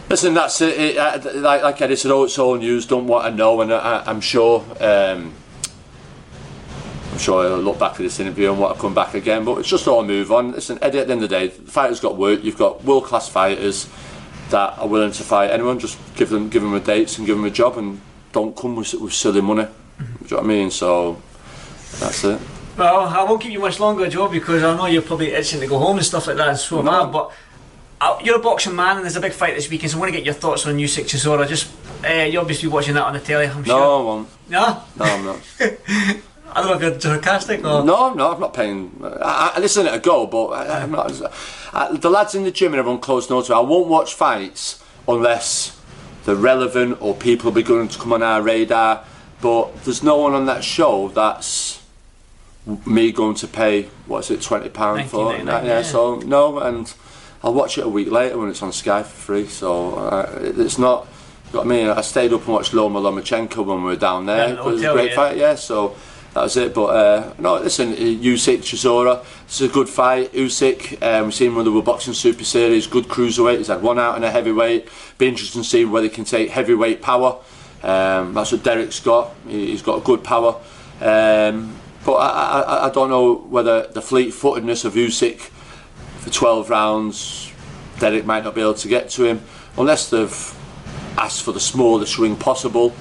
listen, 0.09 0.33
that's 0.33 0.59
it. 0.61 0.77
it 0.77 0.97
uh, 0.97 1.39
like 1.39 1.63
like 1.63 1.81
Eddie 1.81 1.95
said, 1.95 2.11
oh, 2.11 2.25
it's 2.25 2.37
all 2.37 2.55
news. 2.57 2.85
Don't 2.85 3.07
want 3.07 3.25
to 3.25 3.31
know, 3.31 3.61
and 3.61 3.73
I, 3.73 4.09
am 4.09 4.19
sure. 4.19 4.65
Um, 4.79 5.33
I'm 7.15 7.19
sure 7.19 7.45
I'll 7.45 7.59
look 7.59 7.79
back 7.79 7.93
at 7.93 7.99
this 7.99 8.19
interview 8.19 8.51
and 8.51 8.59
want 8.59 8.75
to 8.75 8.81
come 8.81 8.93
back 8.93 9.13
again. 9.13 9.45
But 9.45 9.59
it's 9.59 9.69
just 9.69 9.87
all 9.87 10.03
move 10.03 10.33
on. 10.33 10.51
Listen, 10.51 10.77
Eddie. 10.81 10.99
At 10.99 11.07
the 11.07 11.13
end 11.13 11.23
of 11.23 11.29
the 11.29 11.35
day, 11.39 11.47
the 11.47 11.71
fighters 11.71 12.01
got 12.01 12.17
work. 12.17 12.43
You've 12.43 12.57
got 12.57 12.83
world 12.83 13.05
class 13.05 13.29
fighters 13.29 13.87
that 14.49 14.77
are 14.77 14.85
willing 14.85 15.13
to 15.13 15.23
fight 15.23 15.49
anyone. 15.49 15.79
Just 15.79 15.97
give 16.17 16.29
them 16.29 16.49
give 16.49 16.61
them 16.61 16.73
a 16.73 16.81
dates 16.81 17.17
and 17.17 17.25
give 17.25 17.37
them 17.37 17.45
a 17.45 17.49
job, 17.49 17.77
and 17.77 18.01
don't 18.33 18.53
come 18.53 18.75
with, 18.75 18.93
with 18.95 19.13
silly 19.13 19.39
money. 19.39 19.63
Mm-hmm. 19.63 20.03
Do 20.03 20.09
you 20.23 20.31
know 20.31 20.37
what 20.37 20.43
I 20.43 20.47
mean? 20.47 20.71
So 20.71 21.21
that's 22.01 22.21
it. 22.25 22.41
Well, 22.77 23.07
I 23.07 23.23
won't 23.23 23.39
keep 23.41 23.53
you 23.53 23.61
much 23.61 23.79
longer, 23.79 24.09
Joe, 24.09 24.27
because 24.27 24.61
I 24.61 24.75
know 24.75 24.87
you're 24.87 25.01
probably 25.01 25.31
itching 25.31 25.61
to 25.61 25.67
go 25.67 25.79
home 25.79 25.95
and 25.95 26.05
stuff 26.05 26.27
like 26.27 26.35
that, 26.35 26.49
and 26.49 26.57
so 26.57 26.79
am 26.79 26.89
I. 26.89 27.05
But 27.05 27.31
uh, 28.01 28.19
you're 28.21 28.35
a 28.35 28.39
boxing 28.39 28.75
man, 28.75 28.97
and 28.97 29.05
there's 29.05 29.15
a 29.15 29.21
big 29.21 29.31
fight 29.31 29.55
this 29.55 29.69
weekend, 29.69 29.91
so 29.91 29.97
I 29.97 30.01
want 30.01 30.11
to 30.11 30.17
get 30.17 30.25
your 30.25 30.33
thoughts 30.33 30.65
on 30.67 30.75
Usyk 30.75 31.05
Chisora. 31.05 31.47
Just 31.47 31.73
uh, 32.03 32.23
you're 32.23 32.41
obviously 32.41 32.67
watching 32.67 32.95
that 32.95 33.03
on 33.03 33.13
the 33.13 33.21
telly, 33.21 33.45
I'm 33.45 33.63
sure. 33.63 33.79
No, 33.79 34.01
I 34.01 34.03
won't. 34.03 34.29
No, 34.49 34.83
no, 34.97 35.05
I'm 35.05 35.25
not. 35.25 35.39
I 36.55 36.61
don't 36.61 36.79
know 36.79 36.87
if 36.87 36.93
you're 36.93 37.01
sarcastic 37.01 37.59
or. 37.59 37.83
No, 37.83 38.13
no, 38.13 38.31
I'm 38.31 38.39
not 38.39 38.53
paying. 38.53 39.01
I, 39.03 39.53
I 39.55 39.59
listen 39.59 39.87
a 39.87 39.99
go, 39.99 40.25
but 40.25 40.47
I, 40.51 40.83
am 40.83 40.91
not. 40.91 41.11
I, 41.73 41.97
the 41.97 42.09
lads 42.09 42.33
in 42.33 42.45
the 42.45 42.51
gym 42.51 42.71
and 42.71 42.79
everyone 42.79 43.01
close 43.01 43.29
notes. 43.29 43.49
I 43.49 43.59
won't 43.59 43.89
watch 43.89 44.13
fights 44.13 44.81
unless 45.05 45.77
they're 46.23 46.35
relevant 46.35 47.01
or 47.01 47.13
people 47.13 47.51
will 47.51 47.55
be 47.55 47.63
going 47.63 47.89
to 47.89 47.99
come 47.99 48.13
on 48.13 48.23
our 48.23 48.41
radar. 48.41 49.03
But 49.41 49.83
there's 49.83 50.01
no 50.01 50.15
one 50.17 50.33
on 50.33 50.45
that 50.45 50.63
show 50.63 51.09
that's 51.09 51.83
me 52.85 53.11
going 53.11 53.35
to 53.35 53.47
pay 53.47 53.83
what's 54.07 54.31
it 54.31 54.41
twenty 54.41 54.69
pound 54.69 55.09
for? 55.09 55.35
Yeah, 55.35 55.61
yeah, 55.61 55.81
so 55.81 56.19
no, 56.19 56.59
and 56.59 56.91
I'll 57.43 57.53
watch 57.53 57.77
it 57.77 57.85
a 57.85 57.89
week 57.89 58.09
later 58.09 58.37
when 58.37 58.49
it's 58.49 58.63
on 58.63 58.71
Sky 58.71 59.03
for 59.03 59.09
free. 59.09 59.47
So 59.47 59.95
uh, 59.95 60.39
it's 60.41 60.79
not. 60.79 61.05
What 61.51 61.65
I 61.65 61.67
mean? 61.67 61.87
I 61.89 61.99
stayed 61.99 62.31
up 62.31 62.45
and 62.45 62.53
watched 62.53 62.73
Loma 62.73 63.01
Lomachenko 63.01 63.65
when 63.65 63.79
we 63.79 63.89
were 63.89 63.95
down 63.97 64.25
there. 64.25 64.47
Yeah, 64.47 64.59
it 64.59 64.63
was 64.63 64.81
a 64.81 64.93
great 64.93 65.09
yeah. 65.09 65.15
fight, 65.15 65.37
yeah. 65.37 65.55
So 65.55 65.95
that 66.35 66.43
was 66.43 66.57
it. 66.57 66.73
But 66.73 66.85
uh, 66.87 67.33
no, 67.39 67.55
listen, 67.55 67.93
Usyk 67.93 68.59
Chisora, 68.59 69.25
it's 69.45 69.61
a 69.61 69.69
good 69.69 69.87
fight. 69.87 70.33
Usyk, 70.33 71.01
um, 71.01 71.25
we've 71.25 71.33
seen 71.33 71.51
him 71.51 71.57
in 71.59 71.73
the 71.73 71.81
Boxing 71.81 72.13
Super 72.13 72.43
Series, 72.43 72.87
good 72.87 73.05
cruiserweight. 73.05 73.59
He's 73.59 73.67
had 73.67 73.81
one 73.81 73.97
out 73.97 74.17
in 74.17 74.23
a 74.25 74.29
heavyweight. 74.29 74.89
Be 75.17 75.27
interesting 75.29 75.63
to 75.63 75.67
see 75.67 75.85
whether 75.85 76.03
he 76.03 76.09
can 76.09 76.25
take 76.25 76.49
heavyweight 76.49 77.01
power. 77.01 77.39
Um, 77.81 78.33
that's 78.33 78.51
what 78.51 78.63
Derek's 78.63 78.99
got. 78.99 79.33
He's 79.47 79.81
got 79.81 80.03
good 80.03 80.25
power. 80.25 80.59
Um, 80.99 81.73
but 82.05 82.15
I, 82.15 82.61
I, 82.61 82.87
I 82.87 82.89
don't 82.89 83.09
know 83.09 83.35
whether 83.35 83.87
the 83.87 84.01
fleet-footedness 84.01 84.83
of 84.83 84.95
Usyk 84.95 85.39
for 86.19 86.29
12 86.29 86.69
rounds, 86.69 87.53
Derek 87.99 88.25
might 88.25 88.43
not 88.43 88.55
be 88.55 88.61
able 88.61 88.73
to 88.73 88.87
get 88.89 89.09
to 89.11 89.23
him 89.23 89.41
unless 89.77 90.09
they've 90.09 90.57
asked 91.17 91.43
for 91.43 91.53
the 91.53 91.61
smallest 91.61 92.19
ring 92.19 92.35
possible 92.35 92.93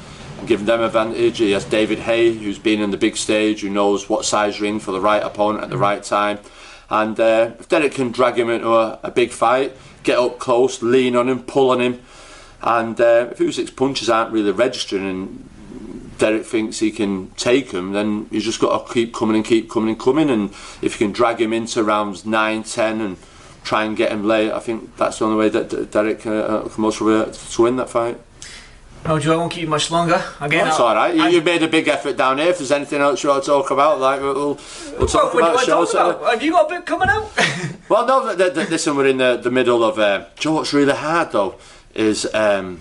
given 0.46 0.66
them 0.66 0.80
advantage. 0.80 1.38
He 1.38 1.52
has 1.52 1.64
David 1.64 2.00
Haye, 2.00 2.32
who's 2.32 2.58
been 2.58 2.80
in 2.80 2.90
the 2.90 2.96
big 2.96 3.16
stage, 3.16 3.60
who 3.60 3.70
knows 3.70 4.08
what 4.08 4.24
size 4.24 4.60
ring 4.60 4.80
for 4.80 4.92
the 4.92 5.00
right 5.00 5.22
opponent 5.22 5.64
at 5.64 5.70
the 5.70 5.78
right 5.78 6.02
time. 6.02 6.38
And 6.90 7.18
uh, 7.18 7.52
if 7.58 7.68
Derek 7.68 7.92
can 7.92 8.12
drag 8.12 8.38
him 8.38 8.50
into 8.50 8.68
a, 8.68 8.98
a, 9.02 9.10
big 9.10 9.30
fight, 9.30 9.76
get 10.02 10.18
up 10.18 10.38
close, 10.38 10.82
lean 10.82 11.16
on 11.16 11.28
him, 11.28 11.42
pull 11.42 11.70
on 11.70 11.80
him, 11.80 12.02
and 12.62 13.00
uh, 13.00 13.28
if 13.30 13.38
Usyk's 13.38 13.70
punches 13.70 14.08
aren't 14.08 14.32
really 14.32 14.52
registering 14.52 15.08
and 15.08 15.48
Derek 16.18 16.44
thinks 16.44 16.78
he 16.78 16.90
can 16.90 17.30
take 17.32 17.72
him, 17.72 17.92
then 17.92 18.26
he's 18.30 18.44
just 18.44 18.60
got 18.60 18.86
to 18.86 18.92
keep 18.92 19.12
coming 19.12 19.36
and 19.36 19.44
keep 19.44 19.68
coming 19.68 19.90
and 19.90 19.98
coming. 19.98 20.30
And 20.30 20.50
if 20.80 21.00
you 21.00 21.06
can 21.06 21.12
drag 21.12 21.40
him 21.40 21.52
into 21.52 21.82
rounds 21.82 22.24
9, 22.24 22.62
10, 22.62 23.00
and 23.00 23.16
try 23.64 23.84
and 23.84 23.96
get 23.96 24.12
him 24.12 24.24
late. 24.24 24.52
I 24.52 24.60
think 24.60 24.96
that's 24.96 25.18
the 25.18 25.24
only 25.24 25.38
way 25.38 25.48
that 25.48 25.70
D- 25.70 25.86
Derek 25.86 26.26
uh, 26.26 26.68
can 26.68 26.82
most 26.82 26.98
probably 26.98 27.32
to 27.32 27.62
win 27.62 27.76
that 27.76 27.90
fight. 27.90 28.20
No, 29.04 29.18
Joe, 29.18 29.34
I 29.34 29.36
won't 29.36 29.52
keep 29.52 29.62
you 29.62 29.68
much 29.68 29.90
longer. 29.90 30.22
Again, 30.40 30.64
That's 30.64 30.80
all 30.80 30.94
right. 30.94 31.14
You, 31.14 31.24
you 31.24 31.42
made 31.42 31.62
a 31.62 31.68
big 31.68 31.88
effort 31.88 32.16
down 32.16 32.38
here. 32.38 32.48
If 32.48 32.58
there's 32.58 32.72
anything 32.72 33.02
else 33.02 33.22
you 33.22 33.28
want 33.28 33.44
to 33.44 33.50
talk 33.50 33.70
about, 33.70 34.00
like 34.00 34.20
we'll, 34.20 34.34
we'll 34.34 35.06
talk 35.06 35.34
what, 35.34 35.42
about 35.42 35.54
what 35.54 35.64
do 35.64 35.70
you 35.70 35.76
want 35.76 35.90
to 35.90 35.96
talk 35.96 36.16
about? 36.16 36.30
Have 36.32 36.42
you 36.42 36.52
got 36.52 36.66
a 36.66 36.74
bit 36.74 36.86
coming 36.86 37.08
out? 37.08 37.30
Well, 37.86 38.06
no, 38.06 38.34
th- 38.34 38.54
th- 38.54 38.70
listen, 38.70 38.96
we're 38.96 39.08
in 39.08 39.18
the, 39.18 39.36
the 39.36 39.50
middle 39.50 39.84
of. 39.84 39.98
Uh, 39.98 40.24
know 40.42 40.52
what's 40.52 40.72
really 40.72 40.94
hard 40.94 41.32
though 41.32 41.56
is 41.94 42.26
um, 42.32 42.80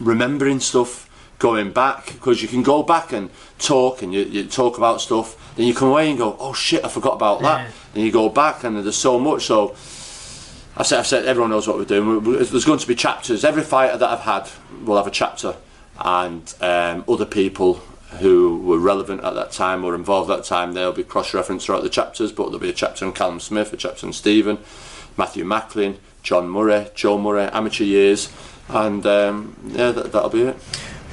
remembering 0.00 0.58
stuff, 0.58 1.08
going 1.42 1.72
back 1.72 2.06
because 2.06 2.40
you 2.40 2.46
can 2.46 2.62
go 2.62 2.84
back 2.84 3.12
and 3.12 3.28
talk 3.58 4.00
and 4.00 4.14
you, 4.14 4.22
you 4.22 4.44
talk 4.44 4.78
about 4.78 5.00
stuff. 5.00 5.54
Then 5.56 5.66
you 5.66 5.74
come 5.74 5.88
away 5.88 6.08
and 6.08 6.16
go, 6.16 6.36
oh 6.38 6.52
shit, 6.52 6.84
I 6.84 6.88
forgot 6.88 7.14
about 7.14 7.42
that. 7.42 7.66
Yeah. 7.66 7.72
And 7.94 8.04
you 8.04 8.12
go 8.12 8.28
back 8.28 8.62
and 8.62 8.76
there's 8.76 8.96
so 8.96 9.18
much. 9.18 9.46
So 9.46 9.74
I've 10.76 10.86
said, 10.86 11.00
I've 11.00 11.06
said 11.06 11.26
everyone 11.26 11.50
knows 11.50 11.68
what 11.68 11.76
we're 11.76 11.84
doing. 11.84 12.22
There's 12.24 12.64
going 12.64 12.78
to 12.78 12.86
be 12.86 12.94
chapters. 12.94 13.44
Every 13.44 13.62
fighter 13.62 13.98
that 13.98 14.08
I've 14.08 14.20
had 14.20 14.48
will 14.84 14.96
have 14.96 15.06
a 15.06 15.10
chapter, 15.10 15.56
and 15.98 16.54
um, 16.60 17.04
other 17.06 17.26
people 17.26 17.74
who 18.20 18.58
were 18.58 18.78
relevant 18.78 19.22
at 19.24 19.34
that 19.34 19.52
time 19.52 19.84
or 19.84 19.94
involved 19.94 20.30
at 20.30 20.38
that 20.38 20.44
time, 20.44 20.72
they'll 20.72 20.92
be 20.92 21.04
cross-referenced 21.04 21.66
throughout 21.66 21.82
the 21.82 21.88
chapters. 21.88 22.32
But 22.32 22.44
there'll 22.44 22.58
be 22.58 22.70
a 22.70 22.74
chapter 22.74 23.04
on 23.04 23.12
Callum 23.12 23.40
Smith, 23.40 23.72
a 23.72 23.76
chapter 23.76 24.06
on 24.06 24.12
Stephen, 24.12 24.58
Matthew 25.16 25.44
Macklin, 25.44 25.98
John 26.22 26.48
Murray, 26.48 26.88
Joe 26.94 27.18
Murray, 27.18 27.44
amateur 27.44 27.84
years, 27.84 28.32
and 28.68 29.04
um, 29.06 29.56
yeah, 29.66 29.90
that, 29.92 30.12
that'll 30.12 30.30
be 30.30 30.42
it. 30.42 30.56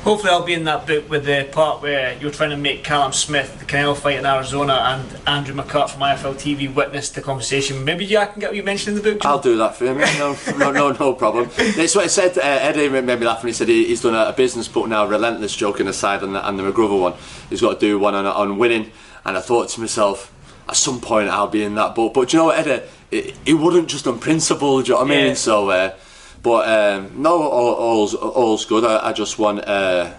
Hopefully, 0.03 0.31
I'll 0.31 0.45
be 0.45 0.53
in 0.53 0.63
that 0.63 0.87
book 0.87 1.09
with 1.09 1.25
the 1.25 1.47
part 1.51 1.81
where 1.81 2.17
you're 2.19 2.31
trying 2.31 2.51
to 2.51 2.57
make 2.57 2.85
Callum 2.85 3.11
Smith, 3.11 3.59
the 3.59 3.65
Canelo 3.65 3.97
fight 3.97 4.17
in 4.17 4.25
Arizona, 4.25 4.73
and 4.73 5.27
Andrew 5.27 5.53
McCart 5.53 5.89
from 5.89 6.01
IFL 6.01 6.35
TV 6.35 6.73
witness 6.73 7.09
the 7.09 7.21
conversation. 7.21 7.83
Maybe 7.83 8.05
yeah, 8.05 8.21
I 8.21 8.25
can 8.27 8.39
get 8.39 8.55
you 8.55 8.63
mentioned 8.63 8.97
in 8.97 9.03
the 9.03 9.11
book. 9.11 9.25
I'll 9.25 9.39
do 9.39 9.57
that 9.57 9.75
for 9.75 9.85
him. 9.85 9.97
No, 9.97 10.37
no, 10.57 10.71
no, 10.71 10.91
no 10.93 11.13
problem. 11.13 11.49
It's 11.57 11.95
what 11.95 12.05
I 12.05 12.07
said. 12.07 12.37
Uh, 12.37 12.41
Eddie 12.41 12.87
made 12.87 13.19
me 13.19 13.25
laugh 13.25 13.43
when 13.43 13.49
he 13.49 13.53
said 13.53 13.67
he, 13.67 13.87
he's 13.87 14.01
done 14.01 14.15
a, 14.15 14.29
a 14.29 14.33
business 14.33 14.69
book 14.69 14.87
now, 14.87 15.05
relentless 15.05 15.53
joking 15.53 15.87
aside, 15.87 16.23
and 16.23 16.33
the, 16.33 16.47
and 16.47 16.57
the 16.57 16.63
McGruver 16.63 16.99
one. 16.99 17.13
He's 17.49 17.59
got 17.59 17.73
to 17.73 17.79
do 17.79 17.99
one 17.99 18.15
on, 18.15 18.25
on 18.25 18.57
winning. 18.57 18.91
And 19.25 19.37
I 19.37 19.41
thought 19.41 19.67
to 19.69 19.81
myself, 19.81 20.33
at 20.69 20.77
some 20.77 21.01
point 21.01 21.27
I'll 21.27 21.47
be 21.47 21.63
in 21.63 21.75
that 21.75 21.93
book. 21.93 22.13
But 22.13 22.29
do 22.29 22.37
you 22.37 22.41
know 22.41 22.45
what, 22.47 22.65
Eddie? 22.65 22.85
It, 23.11 23.35
it 23.45 23.53
wouldn't 23.55 23.89
just 23.89 24.07
on 24.07 24.19
principle. 24.19 24.81
Do 24.81 24.87
you 24.87 24.93
know 24.93 25.01
what 25.01 25.11
I 25.11 25.15
mean? 25.15 25.27
Yeah. 25.27 25.33
So, 25.33 25.69
uh, 25.69 25.95
but 26.41 26.69
um, 26.69 27.21
no, 27.21 27.41
all, 27.43 27.73
all's 27.73 28.15
all's 28.15 28.65
good. 28.65 28.85
I, 28.85 29.09
I 29.09 29.13
just 29.13 29.39
want. 29.39 29.65
Uh, 29.65 30.13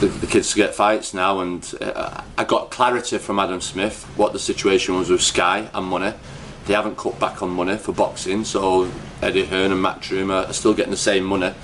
the, 0.00 0.06
the 0.06 0.26
kids 0.26 0.50
to 0.50 0.56
get 0.56 0.74
fights 0.74 1.14
now, 1.14 1.40
and 1.40 1.72
uh, 1.80 2.22
I 2.36 2.44
got 2.44 2.70
clarity 2.70 3.18
from 3.18 3.38
Adam 3.38 3.60
Smith 3.60 4.04
what 4.16 4.32
the 4.32 4.38
situation 4.38 4.96
was 4.96 5.08
with 5.08 5.22
Sky 5.22 5.70
and 5.72 5.86
money. 5.86 6.12
They 6.66 6.74
haven't 6.74 6.96
cut 6.96 7.20
back 7.20 7.42
on 7.42 7.50
money 7.50 7.76
for 7.76 7.92
boxing, 7.92 8.44
so 8.44 8.90
Eddie 9.22 9.44
Hearn 9.44 9.70
and 9.70 9.84
Matchroom 9.84 10.32
are 10.32 10.52
still 10.52 10.74
getting 10.74 10.90
the 10.90 10.96
same 10.96 11.24
money. 11.24 11.54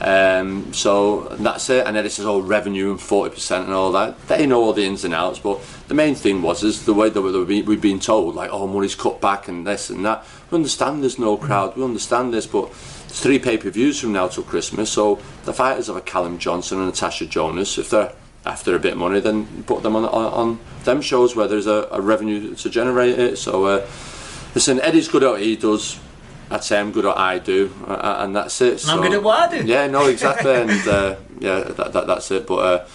Um, 0.00 0.72
so 0.72 1.28
that's 1.38 1.70
it. 1.70 1.86
And 1.86 1.96
then 1.96 2.04
Eddie 2.04 2.10
says, 2.10 2.26
"Oh, 2.26 2.40
revenue 2.40 2.90
and 2.90 3.00
forty 3.00 3.34
percent 3.34 3.66
and 3.66 3.74
all 3.74 3.92
that." 3.92 4.28
They 4.28 4.46
know 4.46 4.62
all 4.62 4.72
the 4.72 4.84
ins 4.84 5.04
and 5.04 5.14
outs, 5.14 5.38
but 5.38 5.60
the 5.88 5.94
main 5.94 6.14
thing 6.14 6.42
was 6.42 6.62
is 6.62 6.84
the 6.84 6.94
way 6.94 7.08
that 7.10 7.22
we- 7.22 7.62
we've 7.62 7.80
been 7.80 8.00
told, 8.00 8.34
like, 8.34 8.50
"Oh, 8.52 8.66
money's 8.66 8.94
cut 8.94 9.20
back 9.20 9.48
and 9.48 9.66
this 9.66 9.90
and 9.90 10.04
that." 10.04 10.24
We 10.50 10.56
understand 10.56 11.02
there's 11.02 11.18
no 11.18 11.36
crowd. 11.36 11.76
We 11.76 11.84
understand 11.84 12.34
this, 12.34 12.46
but 12.46 12.70
there's 13.08 13.20
three 13.20 13.38
pay-per-views 13.38 14.00
from 14.00 14.12
now 14.12 14.28
till 14.28 14.42
Christmas. 14.42 14.90
So 14.90 15.18
the 15.44 15.52
fighters 15.52 15.86
have 15.86 15.96
a 15.96 16.00
Callum 16.00 16.38
Johnson 16.38 16.78
and 16.78 16.86
Natasha 16.88 17.26
Jonas. 17.26 17.78
If 17.78 17.90
they're 17.90 18.12
after 18.44 18.74
a 18.74 18.78
bit 18.78 18.92
of 18.92 18.98
money, 18.98 19.20
then 19.20 19.64
put 19.66 19.82
them 19.82 19.96
on 19.96 20.04
on, 20.04 20.26
on 20.32 20.58
them 20.84 21.00
shows 21.00 21.34
where 21.34 21.48
there's 21.48 21.66
a, 21.66 21.88
a 21.90 22.00
revenue 22.00 22.54
to 22.54 22.68
generate 22.68 23.18
it. 23.18 23.38
So 23.38 23.64
uh, 23.64 23.86
listen, 24.54 24.80
Eddie's 24.80 25.08
good 25.08 25.22
at 25.22 25.30
what 25.30 25.40
he 25.40 25.56
does. 25.56 25.98
I'd 26.50 26.64
say 26.64 26.78
I'm 26.78 26.92
good 26.92 27.04
at 27.04 27.08
what 27.08 27.18
I 27.18 27.38
do, 27.38 27.72
uh, 27.86 28.16
and 28.20 28.36
that's 28.36 28.60
it. 28.60 28.82
And 28.82 28.92
I'm 28.92 29.00
good 29.00 29.14
at 29.14 29.22
what 29.22 29.52
I 29.52 29.58
do. 29.58 29.66
Yeah, 29.66 29.86
no, 29.86 30.06
exactly, 30.14 30.54
and 30.54 30.88
uh, 30.88 31.16
yeah, 31.38 31.60
that, 31.60 31.92
that, 31.92 32.06
that's 32.06 32.30
it. 32.30 32.46
But 32.46 32.54
uh, 32.54 32.86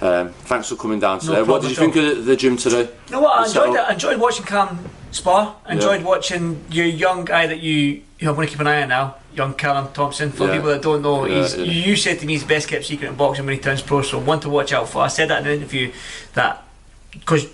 um, 0.00 0.32
thanks 0.32 0.68
for 0.68 0.76
coming 0.76 1.00
down 1.00 1.20
today. 1.20 1.42
what 1.42 1.62
did 1.62 1.70
you 1.70 1.76
think 1.76 1.96
of 1.96 2.24
the, 2.24 2.36
gym 2.36 2.56
today? 2.56 2.82
You 3.06 3.12
know 3.12 3.20
what? 3.20 3.38
I 3.38 3.46
enjoyed 3.46 3.74
it. 3.74 3.80
I 3.80 3.92
enjoyed 3.92 4.20
watching 4.20 4.44
Cam 4.46 4.78
spar. 5.10 5.56
I 5.64 5.74
enjoyed 5.74 6.02
watching 6.04 6.64
your 6.70 6.86
young 6.86 7.24
guy 7.24 7.46
that 7.46 7.60
you 7.60 8.02
you 8.18 8.32
want 8.32 8.48
to 8.48 8.52
keep 8.52 8.60
an 8.60 8.66
eye 8.66 8.82
on 8.82 8.88
now, 8.88 9.16
young 9.34 9.54
Callum 9.54 9.92
Thompson. 9.92 10.32
For 10.32 10.46
Yeah. 10.46 10.54
people 10.54 10.70
that 10.70 10.82
don't 10.82 11.02
know, 11.02 11.24
Yeah, 11.24 11.42
he's, 11.42 11.56
yeah. 11.56 11.64
you 11.64 11.96
said 11.96 12.18
to 12.20 12.26
me 12.26 12.32
he's 12.32 12.44
best 12.44 12.68
kept 12.68 12.84
secret 12.84 13.08
in 13.08 13.14
boxing 13.14 13.46
when 13.46 13.54
he 13.54 13.60
turns 13.60 13.80
pro. 13.80 14.02
So 14.02 14.18
one 14.18 14.40
to 14.40 14.48
watch 14.48 14.72
out 14.72 14.88
for. 14.88 15.02
I 15.02 15.08
said 15.08 15.30
that 15.30 15.42
in 15.42 15.46
an 15.46 15.54
interview 15.54 15.92
that 16.34 16.64
because 17.12 17.46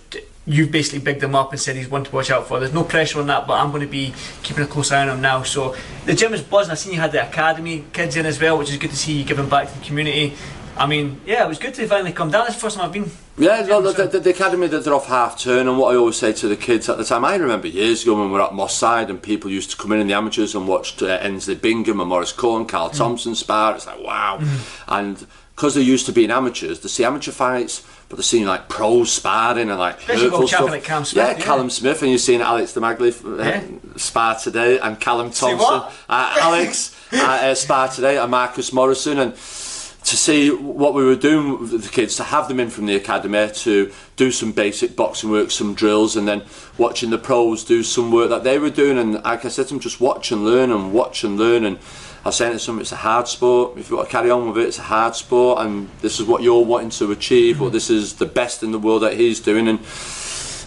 you've 0.47 0.71
basically 0.71 0.99
bigged 0.99 1.23
him 1.23 1.35
up 1.35 1.53
and 1.53 1.61
said 1.61 1.75
he's 1.77 1.89
one 1.89 2.05
to 2.05 2.11
watch 2.15 2.31
out 2.31 2.47
for. 2.47 2.61
There's 2.61 2.75
no 2.75 2.85
pressure 2.85 3.19
on 3.21 3.27
that, 3.29 3.47
but 3.47 3.55
I'm 3.55 3.71
going 3.71 3.81
to 3.83 3.87
be 3.87 4.13
keeping 4.43 4.65
a 4.65 4.67
close 4.67 4.93
eye 4.93 5.03
on 5.03 5.09
him 5.09 5.21
now. 5.23 5.43
So 5.43 5.75
the 6.05 6.15
gym 6.15 6.35
is 6.35 6.43
buzzing. 6.43 6.73
I 6.73 6.75
seen 6.75 6.93
you 6.93 7.01
had 7.01 7.13
the 7.13 7.27
academy 7.27 7.85
kids 7.93 8.17
in 8.17 8.27
as 8.27 8.41
well, 8.41 8.59
which 8.59 8.71
is 8.71 8.77
good 8.77 8.91
to 8.91 8.97
see 8.97 9.15
you 9.19 9.25
giving 9.25 9.49
back 9.49 9.69
to 9.73 9.79
the 9.79 9.85
community. 9.85 10.35
I 10.77 10.87
mean, 10.87 11.21
yeah, 11.25 11.45
it 11.45 11.49
was 11.49 11.59
good 11.61 11.73
to 11.75 11.87
finally 11.87 12.13
come 12.13 12.31
down. 12.33 12.47
It's 12.47 12.57
the 12.57 12.61
first 12.61 12.77
time 12.77 12.87
I've 12.87 12.93
been. 12.93 13.09
Yeah, 13.39 13.63
no, 13.63 13.81
the, 13.81 14.07
the, 14.09 14.19
the 14.21 14.31
academy 14.31 14.67
that 14.67 14.85
they're 14.85 14.93
off 14.95 15.07
half 15.07 15.39
turn, 15.39 15.67
and 15.69 15.79
what 15.79 15.95
I 15.95 15.97
always 15.97 16.17
say 16.17 16.33
to 16.33 16.49
the 16.49 16.57
kids 16.57 16.89
at 16.89 16.99
the 16.99 17.05
time, 17.05 17.25
I 17.25 17.37
remember 17.37 17.69
years 17.69 18.03
ago 18.03 18.15
when 18.19 18.27
we 18.27 18.33
were 18.33 18.43
at 18.43 18.53
Moss 18.55 18.77
Side 18.77 19.09
and 19.09 19.23
people 19.23 19.51
used 19.51 19.71
to 19.71 19.77
come 19.77 19.93
in 19.93 20.01
in 20.01 20.09
the 20.09 20.15
amateurs 20.15 20.55
and 20.55 20.67
watched 20.69 21.01
uh, 21.01 21.07
Ensley 21.07 21.55
Bingham 21.55 22.01
and 22.01 22.09
Morris 22.09 22.33
Cohen, 22.33 22.67
Carl 22.67 22.91
Mm. 22.91 22.97
Thompson 22.97 23.35
spar. 23.37 23.77
It's 23.77 23.87
like 23.87 24.03
wow, 24.03 24.39
Mm-hmm. 24.41 24.95
and 24.95 25.27
because 25.55 25.77
they 25.77 25.81
used 25.83 26.07
to 26.07 26.13
be 26.13 26.25
in 26.25 26.33
amateurs, 26.33 26.81
to 26.81 26.89
see 26.89 27.05
amateur 27.05 27.31
fights, 27.31 27.85
but 28.09 28.17
they're 28.17 28.23
seeing 28.23 28.45
like 28.47 28.69
pros 28.69 29.11
sparring 29.13 29.71
and 29.71 29.79
like 29.79 29.99
Especially 30.01 30.23
hurtful 30.25 30.49
stuff. 30.49 30.59
champion 30.61 30.73
like 30.79 30.85
Callum 30.85 31.05
Smith, 31.05 31.25
yeah, 31.27 31.37
yeah. 31.39 31.45
Callum 31.45 31.71
Smith, 31.71 32.03
and 32.03 32.11
you're 32.11 32.19
seeing 32.19 32.41
Alex 32.41 32.73
Demagli 32.73 33.25
uh, 33.25 33.43
Yeah. 33.43 33.63
spar 33.97 34.37
today, 34.39 34.79
and 34.79 34.99
Callum 35.01 35.31
Thompson, 35.31 35.83
uh, 36.09 36.37
Alex 36.41 36.95
uh, 37.13 37.17
uh, 37.17 37.55
spar 37.55 37.89
today, 37.89 38.19
and 38.19 38.31
Marcus 38.31 38.73
Morrison, 38.73 39.19
and 39.19 39.35
to 39.35 40.19
see 40.19 40.51
what 40.51 40.93
we 40.93 41.03
were 41.03 41.17
doing 41.17 41.59
with 41.59 41.83
the 41.83 41.89
kids, 41.89 42.15
to 42.17 42.25
have 42.25 42.47
them 42.47 42.61
in 42.61 42.69
from 42.69 42.85
the 42.85 42.95
academy 42.95 43.49
to 43.55 43.91
do 44.17 44.31
some 44.31 44.53
basic 44.53 44.95
boxing 44.95 45.31
work, 45.31 45.51
some 45.51 45.73
drills, 45.75 46.15
and 46.15 46.29
then 46.29 46.43
watching 46.77 47.09
the 47.09 47.17
pros 47.17 47.65
do 47.65 47.83
some 47.83 48.13
work 48.13 48.29
that 48.29 48.45
they 48.45 48.59
were 48.59 48.69
doing. 48.69 48.99
And 48.99 49.15
like 49.25 49.47
I 49.47 49.49
said 49.49 49.69
to 49.69 49.75
them, 49.75 49.81
just 49.81 50.03
watch 50.03 50.31
and 50.31 50.45
learn 50.45 50.71
and 50.71 50.93
watch 50.93 51.25
and 51.25 51.39
learn. 51.39 51.65
And 51.65 51.79
I 52.27 52.31
saying 52.31 52.53
to 52.55 52.59
some, 52.59 52.81
it's 52.81 52.93
a 52.93 52.97
hard 52.97 53.29
sport. 53.29 53.77
If 53.77 53.91
you 53.91 53.97
want 53.97 54.09
to 54.09 54.13
carry 54.13 54.31
on 54.31 54.49
with 54.49 54.57
it, 54.57 54.67
it's 54.67 54.79
a 54.79 54.83
hard 54.83 55.15
sport, 55.15 55.59
and 55.61 55.91
this 56.01 56.19
is 56.19 56.27
what 56.27 56.43
you're 56.43 56.65
wanting 56.65 56.89
to 56.91 57.13
achieve. 57.13 57.59
But 57.59 57.73
this 57.73 57.91
is 57.91 58.15
the 58.15 58.25
best 58.25 58.63
in 58.63 58.73
the 58.73 58.79
world 58.79 59.03
that 59.03 59.15
he's 59.15 59.41
doing, 59.41 59.69
and 59.69 59.79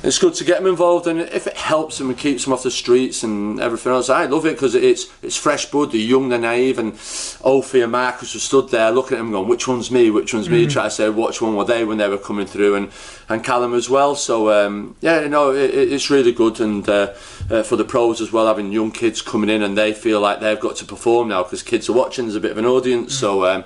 it's 0.03 0.19
good 0.19 0.33
to 0.35 0.43
get 0.43 0.59
them 0.59 0.67
involved 0.67 1.07
and 1.07 1.19
if 1.21 1.47
it 1.47 1.57
helps 1.57 1.97
them 1.97 2.09
and 2.09 2.17
keeps 2.17 2.43
them 2.43 2.53
off 2.53 2.61
the 2.63 2.69
streets 2.71 3.23
and 3.23 3.59
everything 3.59 3.91
else 3.91 4.09
I 4.09 4.25
love 4.25 4.45
it 4.45 4.53
because 4.53 4.75
it's 4.75 5.07
it's 5.23 5.35
fresh 5.35 5.65
blood 5.71 5.91
they're 5.91 5.99
young 5.99 6.29
they're 6.29 6.37
naive 6.39 6.77
and 6.77 6.93
Ophi 6.93 7.81
and 7.81 7.91
Marcus 7.91 8.33
were 8.35 8.39
stood 8.39 8.69
there 8.69 8.91
looking 8.91 9.17
at 9.17 9.19
them 9.19 9.31
going 9.31 9.47
which 9.47 9.67
one's 9.67 9.89
me? 9.89 10.11
Which 10.11 10.33
one's 10.33 10.49
me? 10.49 10.67
Try 10.67 10.83
to 10.83 10.91
say 10.91 11.09
which 11.09 11.41
one 11.41 11.55
were 11.55 11.65
they 11.65 11.83
when 11.83 11.97
they 11.97 12.07
were 12.07 12.17
coming 12.17 12.45
through? 12.45 12.75
And 12.75 12.91
and 13.27 13.43
Callum 13.43 13.73
as 13.73 13.89
well 13.89 14.15
so 14.15 14.51
um, 14.51 14.95
yeah 15.01 15.21
you 15.21 15.29
know 15.29 15.51
it, 15.51 15.71
it- 15.71 15.91
it's 15.91 16.09
really 16.09 16.31
good 16.31 16.59
and 16.59 16.87
uh, 16.87 17.13
uh, 17.49 17.63
for 17.63 17.75
the 17.75 17.83
pros 17.85 18.21
as 18.21 18.31
well 18.31 18.45
having 18.47 18.71
young 18.71 18.91
kids 18.91 19.21
coming 19.21 19.49
in 19.49 19.63
and 19.63 19.77
they 19.77 19.93
feel 19.93 20.19
like 20.21 20.39
they've 20.39 20.59
got 20.59 20.75
to 20.77 20.85
perform 20.85 21.29
now 21.29 21.41
because 21.43 21.63
kids 21.63 21.89
are 21.89 21.93
watching 21.93 22.25
there's 22.25 22.35
a 22.35 22.39
bit 22.39 22.51
of 22.51 22.57
an 22.57 22.65
audience 22.65 23.17
so 23.17 23.45
um, 23.45 23.63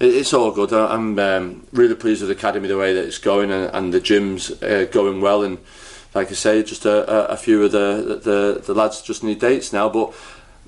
it's 0.00 0.32
all 0.32 0.50
good. 0.50 0.72
I'm 0.72 1.18
um, 1.18 1.66
really 1.72 1.94
pleased 1.94 2.22
with 2.22 2.28
the 2.28 2.36
academy 2.36 2.68
the 2.68 2.78
way 2.78 2.94
that 2.94 3.04
it's 3.04 3.18
going, 3.18 3.50
and, 3.50 3.74
and 3.74 3.92
the 3.92 4.00
gym's 4.00 4.50
uh, 4.62 4.86
going 4.90 5.20
well. 5.20 5.42
And 5.42 5.58
like 6.14 6.30
I 6.30 6.34
say, 6.34 6.62
just 6.62 6.84
a, 6.84 7.30
a, 7.30 7.34
a 7.34 7.36
few 7.36 7.64
of 7.64 7.72
the, 7.72 8.20
the 8.22 8.62
the 8.64 8.74
lads 8.74 9.02
just 9.02 9.24
need 9.24 9.40
dates 9.40 9.72
now. 9.72 9.88
But 9.88 10.14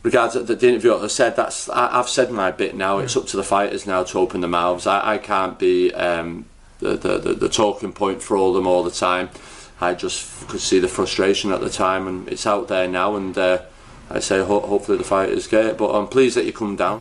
regards 0.03 0.35
the, 0.35 0.43
the 0.43 0.69
interview, 0.69 0.97
I 0.97 1.07
said 1.07 1.37
that's 1.37 1.69
I, 1.69 1.99
I've 1.99 2.09
said 2.09 2.31
my 2.31 2.51
bit 2.51 2.75
now. 2.75 2.99
It's 2.99 3.17
up 3.17 3.27
to 3.27 3.37
the 3.37 3.45
fighters 3.45 3.87
now 3.87 4.03
to 4.03 4.19
open 4.19 4.41
their 4.41 4.51
mouths. 4.51 4.87
I, 4.87 5.15
I 5.15 5.19
can't 5.19 5.59
be 5.59 5.93
um, 5.95 6.47
the, 6.81 6.97
the, 6.97 7.19
the 7.19 7.35
the 7.35 7.49
talking 7.49 7.93
point 7.93 8.23
for 8.23 8.37
all 8.37 8.53
them 8.53 8.67
all 8.67 8.83
the 8.83 8.91
time. 8.91 9.31
I 9.81 9.95
just 9.95 10.49
could 10.49 10.61
see 10.61 10.79
the 10.79 10.89
frustration 10.89 11.53
at 11.53 11.61
the 11.61 11.71
time, 11.71 12.07
and 12.07 12.29
it's 12.29 12.47
out 12.47 12.69
there 12.69 12.89
now. 12.89 13.17
And 13.17 13.37
uh, 13.39 13.63
I 14.11 14.19
say 14.19 14.45
ho- 14.45 14.61
hopefully 14.61 14.99
the 14.99 15.05
fighters 15.05 15.47
get 15.47 15.67
it. 15.67 15.79
But 15.79 15.95
I'm 15.95 16.09
pleased 16.09 16.37
that 16.37 16.45
you 16.45 16.53
come 16.53 16.75
down. 16.77 17.01